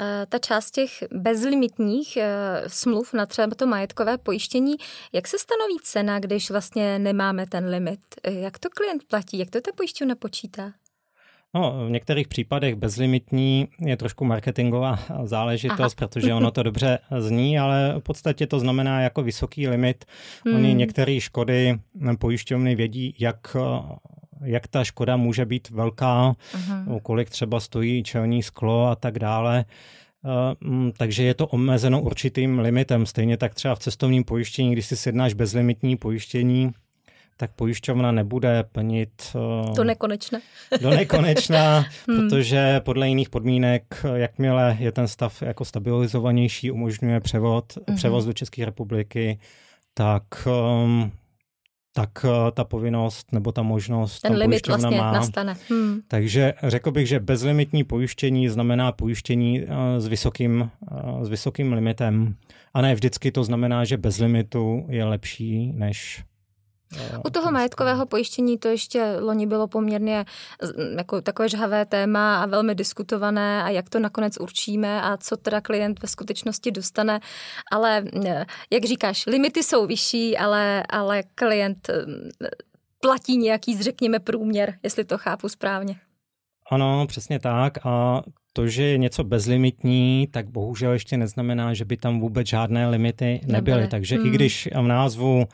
[0.00, 4.74] eh, ta část těch bezlimitních eh, smluv na třeba to majetkové pojištění,
[5.12, 8.00] jak se stanoví cena, když vlastně nemáme ten limit?
[8.24, 9.38] Jak to klient platí?
[9.38, 10.72] Jak to ta pojišťovna počítá?
[11.54, 16.08] No, v některých případech bezlimitní je trošku marketingová záležitost, Aha.
[16.08, 20.04] protože ono to dobře zní, ale v podstatě to znamená jako vysoký limit.
[20.46, 20.56] Hmm.
[20.56, 21.78] Oni některé škody
[22.18, 23.56] pojišťovny vědí, jak
[24.44, 27.00] jak ta škoda může být velká, uh-huh.
[27.02, 29.64] kolik třeba stojí čelní sklo a tak dále.
[30.24, 33.06] Uh, takže je to omezeno určitým limitem.
[33.06, 36.70] Stejně tak třeba v cestovním pojištění, když si sednáš bezlimitní pojištění,
[37.36, 40.38] tak pojišťovna nebude plnit uh, do nekonečna.
[40.80, 42.18] do nekonečna, hmm.
[42.18, 47.96] protože podle jiných podmínek, jakmile je ten stav jako stabilizovanější, umožňuje převod, hmm.
[47.96, 49.38] převoz do České republiky,
[49.94, 51.12] tak um,
[51.96, 55.12] tak uh, ta povinnost nebo ta možnost ten limit vlastně má.
[55.12, 55.56] nastane.
[55.68, 56.00] Hmm.
[56.08, 59.68] Takže řekl bych, že bezlimitní pojištění znamená pojištění uh,
[59.98, 60.70] s vysokým,
[61.22, 62.36] s vysokým limitem.
[62.74, 66.24] A ne vždycky to znamená, že bez limitu je lepší než
[67.26, 70.24] u toho majetkového pojištění to ještě loni bylo poměrně
[70.96, 75.60] jako takové žhavé téma a velmi diskutované a jak to nakonec určíme a co teda
[75.60, 77.20] klient ve skutečnosti dostane.
[77.72, 78.04] Ale
[78.70, 81.90] jak říkáš, limity jsou vyšší, ale, ale klient
[83.00, 85.96] platí nějaký, řekněme, průměr, jestli to chápu správně.
[86.70, 87.86] Ano, přesně tak.
[87.86, 92.88] A to, že je něco bezlimitní, tak bohužel ještě neznamená, že by tam vůbec žádné
[92.88, 93.52] limity nebyly.
[93.52, 93.88] nebyly.
[93.88, 94.26] Takže hmm.
[94.26, 95.44] i když v názvu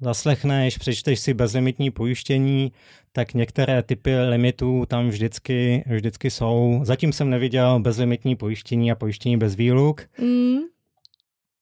[0.00, 2.72] zaslechneš, přečteš si bezlimitní pojištění,
[3.12, 6.80] tak některé typy limitů tam vždycky, vždycky jsou.
[6.82, 10.02] Zatím jsem neviděl bezlimitní pojištění a pojištění bez výluk.
[10.18, 10.58] Mm,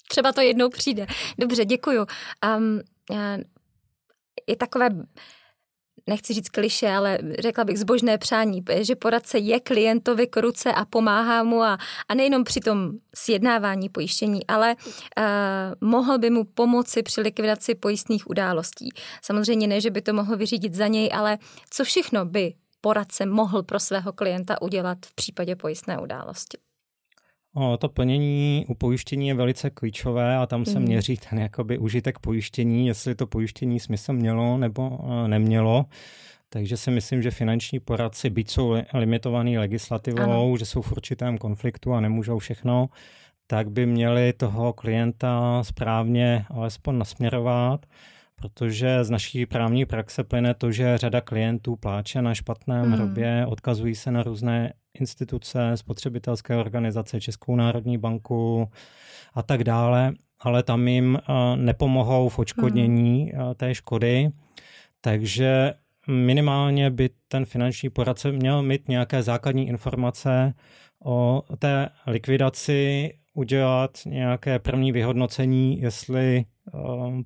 [0.09, 1.07] třeba to jednou přijde.
[1.39, 2.07] Dobře, děkuju.
[2.57, 2.81] Um,
[4.49, 4.89] je takové
[6.07, 10.85] nechci říct kliše, ale řekla bych zbožné přání, že poradce je klientovi k ruce a
[10.85, 14.77] pomáhá mu a, a nejenom při tom sjednávání pojištění, ale
[15.19, 18.89] uh, mohl by mu pomoci při likvidaci pojistných událostí.
[19.23, 21.39] Samozřejmě ne, že by to mohl vyřídit za něj, ale
[21.71, 26.59] co všechno by poradce mohl pro svého klienta udělat v případě pojistné události?
[27.55, 30.85] O, to plnění u pojištění je velice klíčové a tam se mm.
[30.85, 35.85] měří ten jakoby užitek pojištění, jestli to pojištění smysl mělo nebo nemělo.
[36.49, 40.57] Takže si myslím, že finanční poradci, byť jsou limitovaný legislativou, ano.
[40.59, 42.89] že jsou v určitém konfliktu a nemůžou všechno,
[43.47, 47.87] tak by měli toho klienta správně alespoň nasměrovat
[48.45, 52.93] protože z naší právní praxe plyne to, že řada klientů pláče na špatném hmm.
[52.93, 58.69] hrobě, odkazují se na různé instituce, spotřebitelské organizace, Českou národní banku
[59.35, 63.55] a tak dále, ale tam jim eh, nepomohou v očkodnění hmm.
[63.55, 64.31] té škody,
[65.01, 65.75] takže
[66.09, 70.55] minimálně by ten finanční poradce měl mít nějaké základní informace
[71.05, 76.45] o té likvidaci, udělat nějaké první vyhodnocení, jestli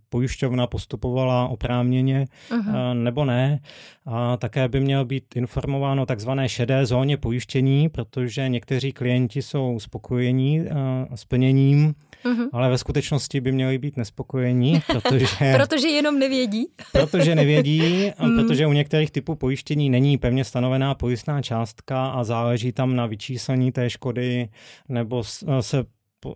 [0.08, 2.94] pojišťovna postupovala oprávněně uh-huh.
[3.02, 3.60] nebo ne.
[4.06, 9.80] A také by měl být informován o takzvané šedé zóně pojištění, protože někteří klienti jsou
[9.80, 10.74] spokojení eh,
[11.14, 12.48] s plněním, uh-huh.
[12.52, 15.54] ale ve skutečnosti by měli být nespokojení, protože...
[15.56, 16.66] protože jenom nevědí.
[16.92, 18.36] protože nevědí, hmm.
[18.46, 23.72] protože u některých typů pojištění není pevně stanovená pojistná částka a záleží tam na vyčíslení
[23.72, 24.48] té škody
[24.88, 25.24] nebo
[25.60, 25.84] se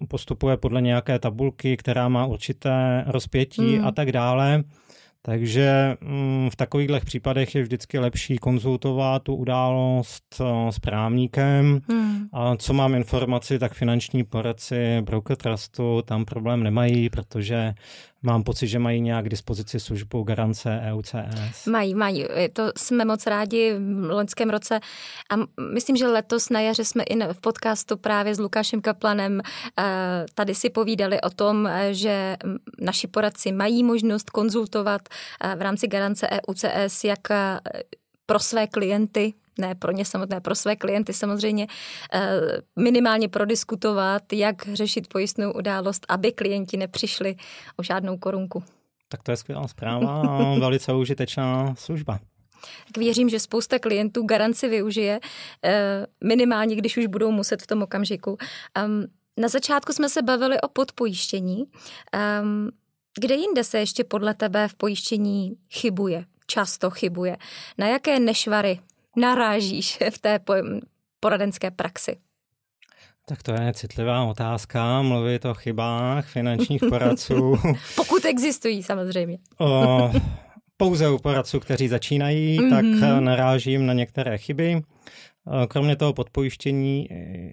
[0.09, 3.85] postupuje podle nějaké tabulky, která má určité rozpětí mm.
[3.85, 4.65] a tak dále.
[5.25, 11.81] Takže mm, v takovýchhle případech je vždycky lepší konzultovat tu událost eh, s právníkem.
[11.89, 12.27] Hmm.
[12.33, 17.75] A co mám informaci, tak finanční poradci Broker Trustu tam problém nemají, protože
[18.23, 21.67] mám pocit, že mají nějak k dispozici službu garance EUCS.
[21.67, 22.27] Mají, mají.
[22.53, 24.81] To jsme moc rádi v loňském roce
[25.31, 25.37] a
[25.73, 29.41] myslím, že letos na jaře jsme i v podcastu právě s Lukášem Kaplanem
[29.79, 29.83] eh,
[30.35, 32.37] tady si povídali o tom, eh, že
[32.81, 35.03] naši poradci mají možnost konzultovat
[35.41, 37.21] eh, v rámci garance EUCS jak
[38.27, 41.67] pro své klienty, ne pro ně samotné, pro své klienty samozřejmě,
[42.13, 42.41] eh,
[42.79, 47.37] minimálně prodiskutovat, jak řešit pojistnou událost, aby klienti nepřišli
[47.77, 48.65] o žádnou korunku.
[49.09, 52.19] Tak to je skvělá zpráva a velice užitečná služba.
[52.87, 55.21] Tak věřím, že spousta klientů garanci využije,
[55.65, 58.39] eh, minimálně když už budou muset v tom okamžiku.
[59.37, 61.65] Na začátku jsme se bavili o podpojištění.
[63.21, 66.25] Kde jinde se ještě podle tebe v pojištění chybuje?
[66.53, 67.37] Často chybuje.
[67.79, 68.79] Na jaké nešvary
[69.17, 70.41] narážíš v té
[71.21, 72.17] poradenské praxi?
[73.29, 77.57] Tak to je citlivá otázka, mluvit o chybách finančních poradců.
[77.97, 79.39] Pokud existují samozřejmě.
[79.59, 80.11] o,
[80.77, 82.71] pouze u poradců, kteří začínají, mm-hmm.
[82.71, 84.83] tak narážím na některé chyby.
[85.69, 87.09] Kromě toho podpojištění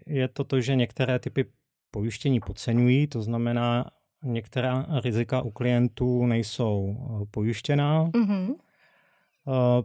[0.08, 1.46] je to to, že některé typy
[1.92, 3.86] pojištění podceňují, to znamená,
[4.24, 6.98] některá rizika u klientů nejsou
[7.32, 8.06] pojištěná.
[8.06, 8.56] Mm-hmm.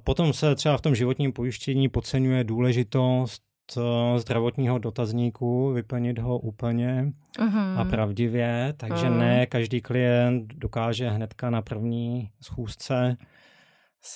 [0.05, 3.42] Potom se třeba v tom životním pojištění podceňuje důležitost
[3.77, 7.81] eh, zdravotního dotazníku, vyplnit ho úplně uh-huh.
[7.81, 9.18] a pravdivě, takže uh-huh.
[9.18, 13.16] ne každý klient dokáže hnedka na první schůzce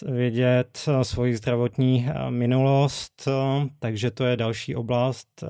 [0.06, 3.28] vědět eh, svoji zdravotní eh, minulost,
[3.78, 5.44] takže to je další oblast,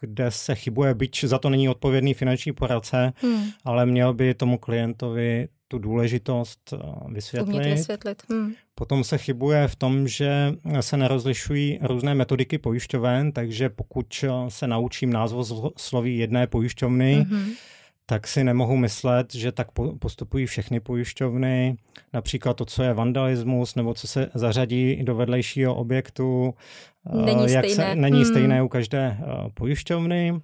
[0.00, 3.44] kde se chybuje, byť za to není odpovědný finanční poradce, hmm.
[3.64, 6.74] ale měl by tomu klientovi tu důležitost
[7.08, 7.54] vysvětlit.
[7.54, 8.22] Umět vysvětlit.
[8.30, 8.52] Hmm.
[8.74, 15.12] Potom se chybuje v tom, že se nerozlišují různé metodiky pojišťoven, takže pokud se naučím
[15.12, 17.52] názvo sloví jedné pojišťovny, mm-hmm.
[18.06, 21.76] Tak si nemohu myslet, že tak postupují všechny pojišťovny.
[22.12, 26.54] Například to, co je vandalismus, nebo co se zařadí do vedlejšího objektu,
[27.24, 28.24] není jak stejné, se, není hmm.
[28.24, 29.18] stejné u každé
[29.54, 30.40] pojišťovny.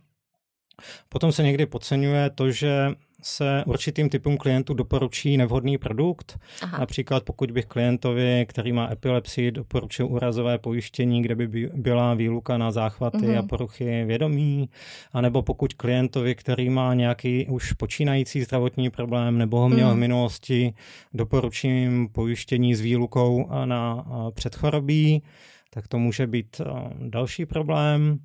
[1.09, 2.89] Potom se někdy podceňuje to, že
[3.23, 6.39] se určitým typům klientů doporučí nevhodný produkt.
[6.63, 6.79] Aha.
[6.79, 12.73] Například pokud bych klientovi, který má epilepsii, doporučil úrazové pojištění, kde by byla výluka na
[12.73, 13.39] záchvaty mm-hmm.
[13.39, 14.69] a poruchy vědomí,
[15.13, 19.97] anebo pokud klientovi, který má nějaký už počínající zdravotní problém nebo ho měl mm.
[19.97, 20.75] v minulosti,
[21.15, 25.23] doporučím pojištění s výlukou na předchorobí,
[25.71, 26.61] tak to může být
[27.09, 28.19] další problém.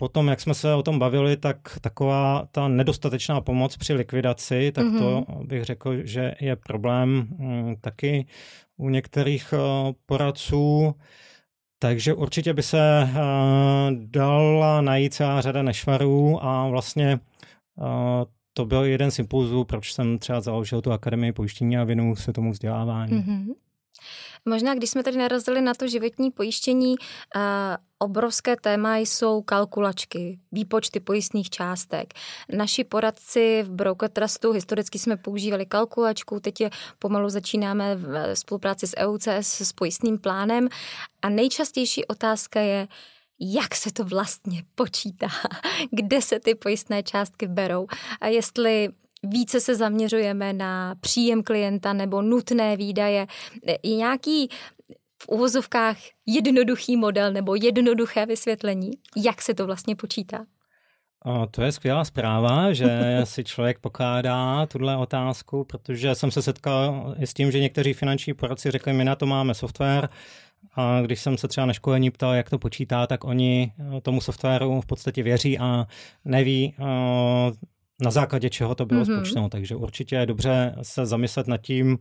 [0.00, 4.86] Potom, jak jsme se o tom bavili, tak taková ta nedostatečná pomoc při likvidaci, tak
[4.86, 4.98] mm-hmm.
[4.98, 5.46] to mhm.
[5.46, 8.26] bych řekl, že je problém mm, taky
[8.76, 10.94] u některých uh, poradců.
[11.78, 13.18] Takže určitě by se uh,
[13.92, 17.20] dala najít celá řada nešvarů a vlastně
[17.76, 17.84] uh,
[18.52, 22.32] to byl jeden z impulzů, proč jsem třeba založil tu akademii pojištění a věnuju se
[22.32, 23.12] tomu vzdělávání.
[23.12, 23.46] Mm-hmm.
[24.48, 27.42] Možná, když jsme tady narazili na to životní pojištění, uh,
[27.98, 32.14] obrovské téma jsou kalkulačky, výpočty pojistných částek.
[32.52, 38.86] Naši poradci v Broker Trustu historicky jsme používali kalkulačku, teď je pomalu začínáme v spolupráci
[38.86, 40.68] s EUCS s pojistným plánem
[41.22, 42.88] a nejčastější otázka je,
[43.40, 45.28] jak se to vlastně počítá,
[45.90, 47.86] kde se ty pojistné částky berou
[48.20, 48.88] a jestli
[49.22, 53.26] více se zaměřujeme na příjem klienta nebo nutné výdaje.
[53.82, 54.48] Je nějaký
[55.22, 60.46] v uvozovkách jednoduchý model nebo jednoduché vysvětlení, jak se to vlastně počítá?
[61.22, 62.86] A to je skvělá zpráva, že
[63.24, 68.34] si člověk pokládá tuhle otázku, protože jsem se setkal i s tím, že někteří finanční
[68.34, 70.08] poradci řekli, my na to máme software,
[70.74, 74.80] a když jsem se třeba na školení ptal, jak to počítá, tak oni tomu softwaru
[74.80, 75.86] v podstatě věří a
[76.24, 76.74] neví,
[78.00, 79.16] na základě čeho to bylo mm-hmm.
[79.16, 79.48] spočteno.
[79.48, 81.98] Takže určitě je dobře se zamyslet nad tím,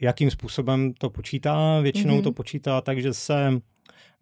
[0.00, 1.80] jakým způsobem to počítá.
[1.80, 2.22] Většinou mm-hmm.
[2.22, 3.60] to počítá tak, že se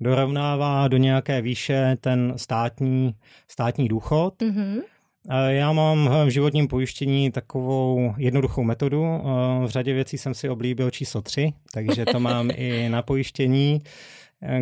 [0.00, 3.14] dorovnává do nějaké výše ten státní,
[3.48, 4.34] státní důchod.
[4.42, 4.80] Mm-hmm.
[5.48, 9.04] Já mám v životním pojištění takovou jednoduchou metodu.
[9.64, 13.82] V řadě věcí jsem si oblíbil číslo 3, takže to mám i na pojištění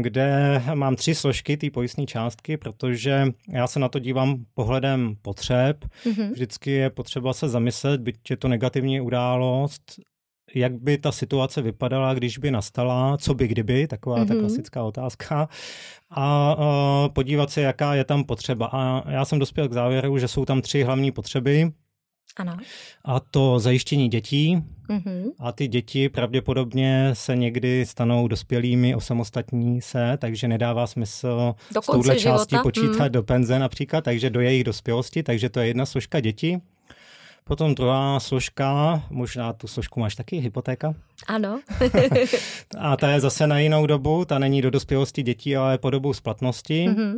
[0.01, 5.85] kde mám tři složky té pojistné částky, protože já se na to dívám pohledem potřeb.
[5.85, 6.31] Mm-hmm.
[6.33, 10.01] Vždycky je potřeba se zamyslet, byť je to negativní událost,
[10.55, 14.29] jak by ta situace vypadala, když by nastala, co by kdyby, taková mm-hmm.
[14.29, 14.41] ta mhm.
[14.41, 15.49] klasická otázka,
[16.11, 18.67] a uh, podívat se, jaká je tam potřeba.
[18.73, 21.73] A já jsem dospěl k závěru, že jsou tam tři hlavní potřeby.
[22.37, 22.57] Ano.
[23.05, 24.63] A to zajištění dětí.
[24.89, 25.25] Mm-hmm.
[25.39, 31.87] A ty děti pravděpodobně se někdy stanou dospělými, osamostatní se, takže nedává smysl do s
[31.87, 33.11] touhle částí počítat mm.
[33.11, 36.61] do penze například, takže do jejich dospělosti, takže to je jedna složka děti.
[37.45, 40.95] Potom druhá složka, možná tu složku máš taky, hypotéka.
[41.27, 41.61] Ano.
[42.79, 46.15] a ta je zase na jinou dobu, ta není do dospělosti dětí, ale po dobu
[46.15, 46.89] splatnosti.
[46.89, 47.15] Mm-hmm.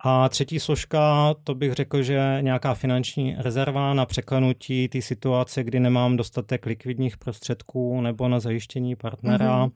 [0.00, 5.80] A třetí složka, to bych řekl, že nějaká finanční rezerva na překlenutí té situace, kdy
[5.80, 9.66] nemám dostatek likvidních prostředků nebo na zajištění partnera.
[9.66, 9.72] Mm-hmm.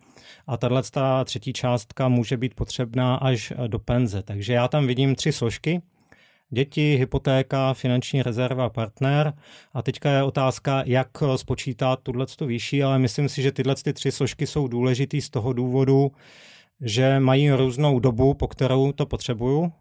[0.47, 0.83] A tahle
[1.25, 4.23] třetí částka může být potřebná až do penze.
[4.23, 5.83] Takže já tam vidím tři složky.
[6.51, 9.33] Děti, hypotéka, finanční rezerva, partner.
[9.75, 14.47] A teďka je otázka, jak spočítat tuhle výši, ale myslím si, že tyhle tři složky
[14.47, 16.13] jsou důležitý z toho důvodu,
[16.81, 19.73] že mají různou dobu, po kterou to potřebuju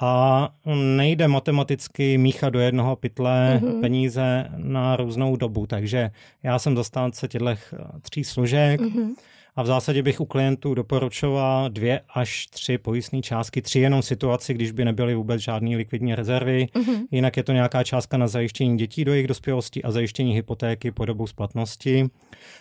[0.00, 0.48] a
[0.96, 3.80] nejde matematicky míchat do jednoho pytle mm-hmm.
[3.80, 5.66] peníze na různou dobu.
[5.66, 6.10] Takže
[6.42, 7.54] já jsem zastánce těchto
[8.02, 8.80] tří složek.
[8.80, 9.14] Mm-hmm.
[9.56, 14.54] A v zásadě bych u klientů doporučoval dvě až tři pojistné částky, tři jenom situaci,
[14.54, 16.66] když by nebyly vůbec žádné likvidní rezervy.
[16.74, 17.06] Mm-hmm.
[17.10, 21.04] Jinak je to nějaká částka na zajištění dětí do jejich dospělosti a zajištění hypotéky po
[21.04, 22.10] dobu splatnosti.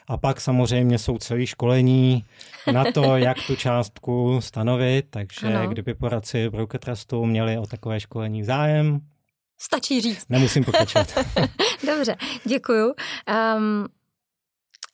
[0.07, 2.25] A pak samozřejmě jsou celý školení
[2.71, 5.05] na to, jak tu částku stanovit.
[5.09, 5.69] Takže ano.
[5.69, 9.01] kdyby poradci Broker Trustu měli o takové školení zájem,
[9.59, 10.25] Stačí říct.
[10.29, 11.07] Nemusím pokračovat.
[11.87, 12.15] Dobře,
[12.45, 12.93] děkuju.
[13.57, 13.87] Um,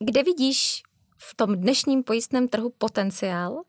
[0.05, 0.81] kde vidíš
[1.21, 3.61] v tom dnešním pojistném trhu potenciál,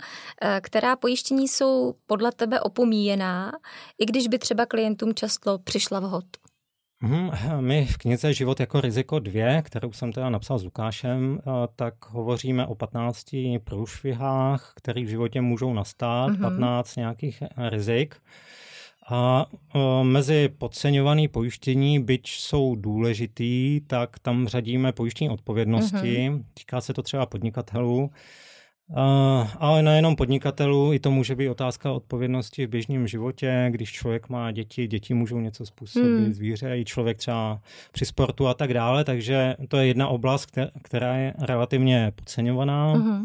[0.42, 3.52] eh, která pojištění jsou podle tebe opomíjená,
[3.98, 6.24] i když by třeba klientům často přišla vhod?
[7.02, 7.30] Hmm,
[7.60, 11.94] my v knize Život jako riziko 2, kterou jsem teda napsal s Lukášem, eh, tak
[12.08, 16.40] hovoříme o 15 průšvihách, které v životě můžou nastat, mm-hmm.
[16.40, 18.16] 15 nějakých rizik.
[19.10, 25.96] A e, mezi podceňovaný pojištění, byť jsou důležitý, tak tam řadíme pojištění odpovědnosti.
[25.96, 26.44] Mm-hmm.
[26.54, 28.10] Týká se to třeba podnikatelů.
[28.90, 34.28] Uh, ale nejenom podnikatelů, i to může být otázka odpovědnosti v běžném životě, když člověk
[34.28, 36.32] má děti, děti můžou něco způsobit, mm.
[36.32, 37.60] zvíře, i člověk třeba
[37.92, 42.94] při sportu a tak dále, takže to je jedna oblast, která je relativně podceňovaná.
[42.94, 43.22] Mm-hmm.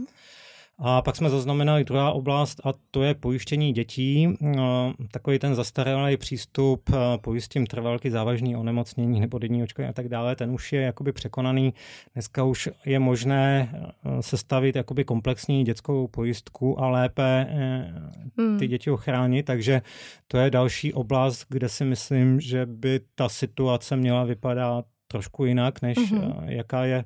[0.77, 4.27] A pak jsme zaznamenali druhá oblast a to je pojištění dětí.
[4.41, 10.09] No, takový ten zastaralý přístup, eh, pojistím trvalky závažný onemocnění nebo denní očkování a tak
[10.09, 11.73] dále, ten už je jakoby překonaný.
[12.13, 17.93] Dneska už je možné eh, sestavit jakoby komplexní dětskou pojistku a lépe eh,
[18.35, 18.57] ty hmm.
[18.57, 19.81] děti ochránit, takže
[20.27, 25.81] to je další oblast, kde si myslím, že by ta situace měla vypadat trošku jinak,
[25.81, 26.43] než mm-hmm.
[26.45, 27.05] jaká je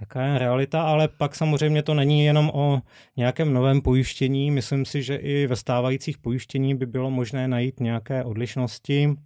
[0.00, 2.82] jaká je realita, ale pak samozřejmě to není jenom o
[3.16, 4.50] nějakém novém pojištění.
[4.50, 9.16] Myslím si, že i ve stávajících pojištění by bylo možné najít nějaké odlišnosti.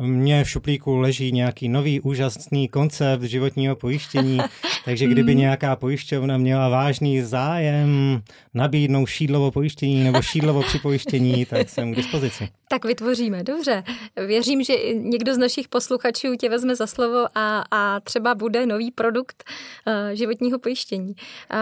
[0.00, 4.38] Mně v šuplíku leží nějaký nový úžasný koncept životního pojištění,
[4.84, 5.40] takže kdyby hmm.
[5.40, 8.22] nějaká pojišťovna měla vážný zájem
[8.54, 12.48] nabídnout šídlovo pojištění nebo šídlovo připojištění, tak jsem k dispozici.
[12.68, 13.84] Tak vytvoříme, dobře.
[14.26, 18.90] Věřím, že někdo z našich posluchačů tě vezme za slovo a, a třeba bude nový
[18.90, 19.44] produkt
[19.86, 21.14] uh, životního pojištění.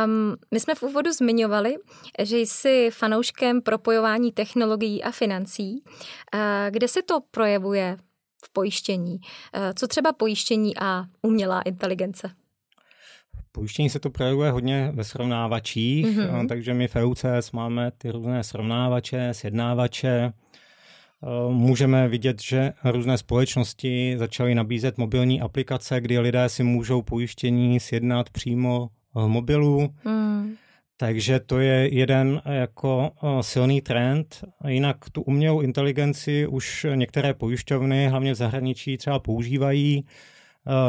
[0.04, 1.76] Um, my jsme v úvodu zmiňovali,
[2.22, 5.82] že jsi fanouškem propojování technologií a financí.
[6.34, 7.96] Uh, kde se to projevuje
[8.44, 9.18] v pojištění.
[9.54, 12.30] Eh, co třeba pojištění a umělá inteligence?
[13.52, 16.48] Pojištění se to projevuje hodně ve srovnávačích, mm-hmm.
[16.48, 20.32] takže my v EUCS máme ty různé srovnávače, sjednávače.
[21.22, 27.80] Eh, můžeme vidět, že různé společnosti začaly nabízet mobilní aplikace, kdy lidé si můžou pojištění
[27.80, 29.94] sjednat přímo v mobilu.
[30.04, 30.56] Mm.
[31.02, 34.44] Takže to je jeden jako silný trend.
[34.68, 40.04] Jinak tu umělou inteligenci už některé pojišťovny, hlavně v zahraničí, třeba používají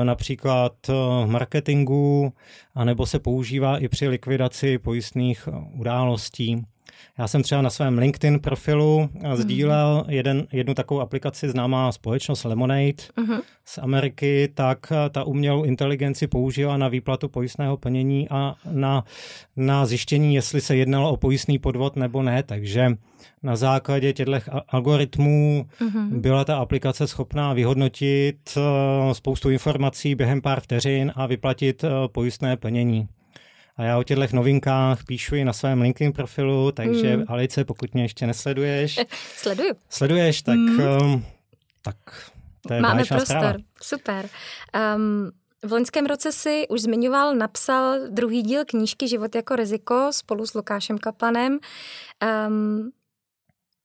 [0.03, 2.33] například v marketingu,
[2.75, 5.49] anebo se používá i při likvidaci pojistných
[5.79, 6.65] událostí.
[7.17, 9.35] Já jsem třeba na svém LinkedIn profilu mhm.
[9.35, 12.83] sdílel jeden, jednu takovou aplikaci známá společnost Lemonade
[13.17, 13.41] uh-huh.
[13.65, 19.03] z Ameriky, tak ta umělou inteligenci použila na výplatu pojistného plnění a na,
[19.55, 22.43] na zjištění, jestli se jednalo o pojistný podvod nebo ne.
[22.43, 22.91] Takže
[23.43, 24.33] na základě těchto
[24.67, 26.19] algoritmů uh-huh.
[26.19, 32.57] byla ta aplikace schopná vyhodnotit eh, spoustu informací během pár vteřin a vyplatit eh, pojistné
[32.57, 33.07] plnění.
[33.77, 37.23] A já o těchto novinkách píšu i na svém LinkedIn profilu, takže mm.
[37.27, 38.99] Alice, pokud mě ještě nesleduješ.
[39.35, 39.73] Sleduju.
[39.89, 41.23] Sleduješ, tak, mm.
[41.81, 41.95] tak
[42.67, 43.57] to je Máme prostor, zpráva.
[43.81, 44.29] super.
[44.95, 45.31] Um,
[45.65, 50.53] v loňském roce si už zmiňoval, napsal druhý díl knížky Život jako riziko spolu s
[50.53, 51.59] Lukášem Kaplanem.
[52.47, 52.91] Um,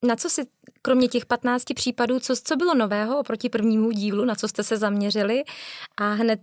[0.03, 0.43] na co si,
[0.83, 4.77] kromě těch 15 případů, co, co bylo nového oproti prvnímu dílu, na co jste se
[4.77, 5.45] zaměřili
[5.97, 6.41] a hned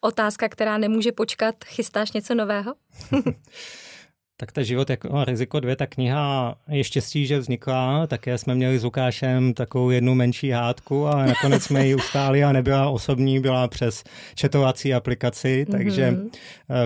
[0.00, 1.54] otázka, která nemůže počkat.
[1.64, 2.74] Chystáš něco nového?
[4.36, 8.06] tak ta život jako riziko dvě, ta kniha je štěstí, že vznikla.
[8.06, 12.52] Také jsme měli s Lukášem takovou jednu menší hádku, ale nakonec jsme ji ustáli a
[12.52, 14.04] nebyla osobní, byla přes
[14.34, 16.30] četovací aplikaci, takže mm-hmm.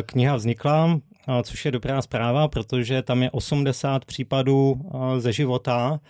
[0.07, 1.01] kniha vznikla
[1.43, 4.81] což je dobrá zpráva, protože tam je 80 případů
[5.18, 6.01] ze života,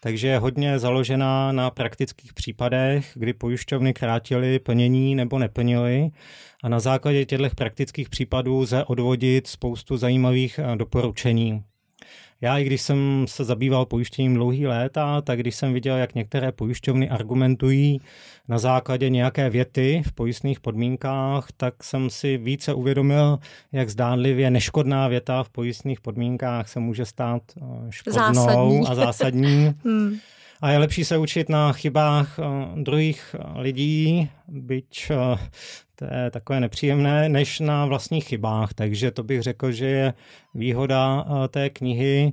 [0.00, 6.10] takže je hodně založená na praktických případech, kdy pojišťovny krátily plnění nebo neplnily
[6.62, 11.64] a na základě těchto praktických případů lze odvodit spoustu zajímavých doporučení.
[12.40, 16.52] Já, i když jsem se zabýval pojištěním dlouhý léta, tak když jsem viděl, jak některé
[16.52, 18.00] pojišťovny argumentují
[18.48, 23.38] na základě nějaké věty v pojistných podmínkách, tak jsem si více uvědomil,
[23.72, 28.86] jak zdánlivě neškodná věta v pojistných podmínkách se může stát eh, škodnou zásadní.
[28.86, 29.74] a zásadní.
[29.84, 30.18] hmm.
[30.64, 32.38] A je lepší se učit na chybách
[32.74, 35.10] druhých lidí, byť
[35.94, 38.74] to je takové nepříjemné, než na vlastních chybách.
[38.74, 40.14] Takže to bych řekl, že je
[40.54, 42.32] výhoda té knihy,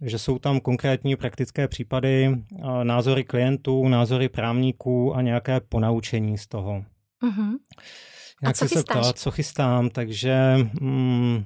[0.00, 2.36] že jsou tam konkrétní praktické případy,
[2.82, 6.84] názory klientů, názory právníků a nějaké ponaučení z toho.
[8.42, 11.44] Jak a co se ptala, co chystám, takže mm,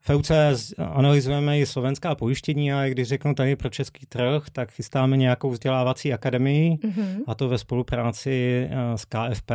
[0.00, 0.30] FUC
[0.78, 6.12] analyzujeme i slovenská pojištění a když řeknu tady pro český trh, tak chystáme nějakou vzdělávací
[6.12, 7.16] akademii mm-hmm.
[7.26, 9.50] a to ve spolupráci eh, s KFP.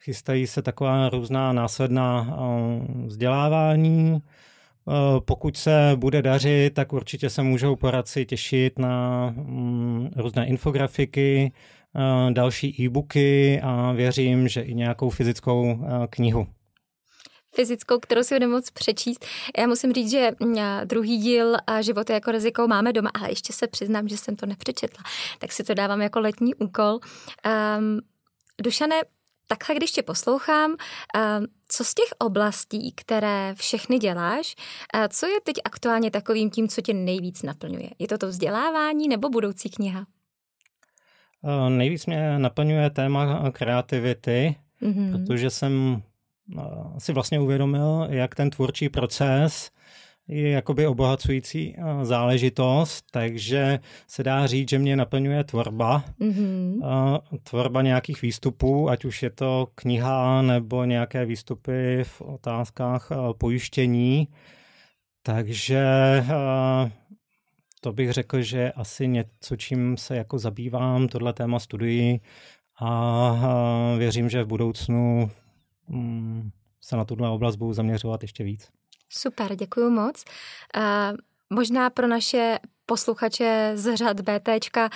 [0.00, 4.22] Chystají se taková různá následná eh, vzdělávání.
[5.24, 11.52] Pokud se bude dařit, tak určitě se můžou poradci těšit na mm, různé infografiky,
[12.30, 15.78] další e-booky a věřím, že i nějakou fyzickou
[16.10, 16.46] knihu
[17.54, 19.26] fyzickou, kterou si budeme moc přečíst.
[19.58, 23.66] Já musím říct, že mm, druhý díl Život jako riziko máme doma, ale ještě se
[23.66, 25.04] přiznám, že jsem to nepřečetla,
[25.38, 26.98] tak si to dávám jako letní úkol.
[27.78, 28.00] Um,
[28.62, 29.00] Dušane,
[29.46, 30.76] takhle, když tě poslouchám, um,
[31.68, 34.54] co z těch oblastí, které všechny děláš,
[35.08, 37.90] co je teď aktuálně takovým tím, co tě nejvíc naplňuje?
[37.98, 40.06] Je to to vzdělávání nebo budoucí kniha?
[41.68, 45.12] Nejvíc mě naplňuje téma kreativity, mm-hmm.
[45.12, 46.02] protože jsem
[46.98, 49.70] si vlastně uvědomil, jak ten tvůrčí proces
[50.28, 56.04] je jakoby obohacující záležitost, takže se dá říct, že mě naplňuje tvorba.
[56.20, 57.20] Mm-hmm.
[57.42, 64.28] Tvorba nějakých výstupů, ať už je to kniha nebo nějaké výstupy v otázkách pojištění.
[65.22, 65.84] Takže
[67.80, 72.20] to bych řekl, že asi něco, čím se jako zabývám, tohle téma studuji
[72.80, 75.30] a věřím, že v budoucnu
[76.80, 78.68] se na tuhle oblast budu zaměřovat ještě víc.
[79.08, 80.24] Super, děkuji moc.
[80.76, 81.16] Uh,
[81.50, 84.90] možná pro naše posluchače z řad BTčka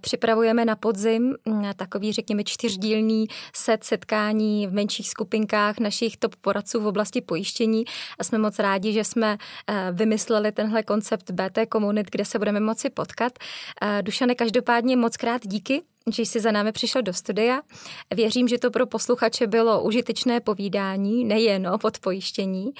[0.00, 6.80] připravujeme na podzim mm, takový, řekněme, čtyřdílný set setkání v menších skupinkách našich top poradců
[6.80, 7.84] v oblasti pojištění
[8.18, 9.38] a jsme moc rádi, že jsme
[9.92, 13.32] vymysleli tenhle koncept BT komunit, kde se budeme moci potkat.
[14.02, 15.82] Dušane, každopádně moc krát díky
[16.12, 17.60] že jsi za námi přišel do studia.
[18.14, 22.70] Věřím, že to pro posluchače bylo užitečné povídání, nejen o podpojištění.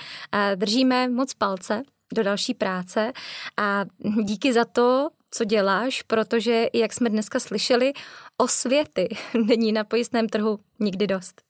[0.55, 1.83] Držíme moc palce
[2.15, 3.13] do další práce
[3.57, 3.85] a
[4.25, 7.93] díky za to, co děláš, protože, jak jsme dneska slyšeli,
[8.39, 9.09] osvěty
[9.47, 11.43] není na pojistném trhu nikdy dost.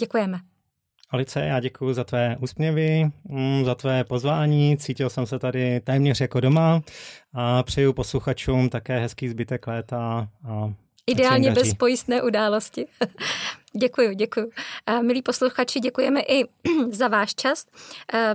[0.00, 0.38] Děkujeme.
[1.10, 6.20] Alice, já děkuji za tvé úsměvy, mm, za tvé pozvání, cítil jsem se tady téměř
[6.20, 6.82] jako doma
[7.34, 10.72] a přeju posluchačům také hezký zbytek léta a
[11.06, 12.86] Ideálně bez pojistné události.
[13.80, 14.50] děkuji, děkuji.
[15.02, 16.44] Milí posluchači, děkujeme i
[16.90, 17.66] za váš čas.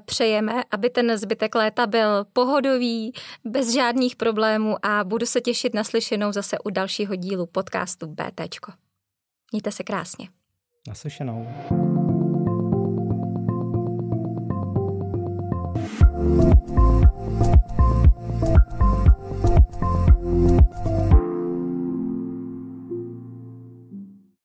[0.05, 3.13] Přejeme, aby ten zbytek léta byl pohodový,
[3.45, 8.41] bez žádných problémů a budu se těšit na slyšenou zase u dalšího dílu podcastu BT.
[9.51, 10.29] Mějte se krásně.
[10.87, 11.47] Naslyšenou.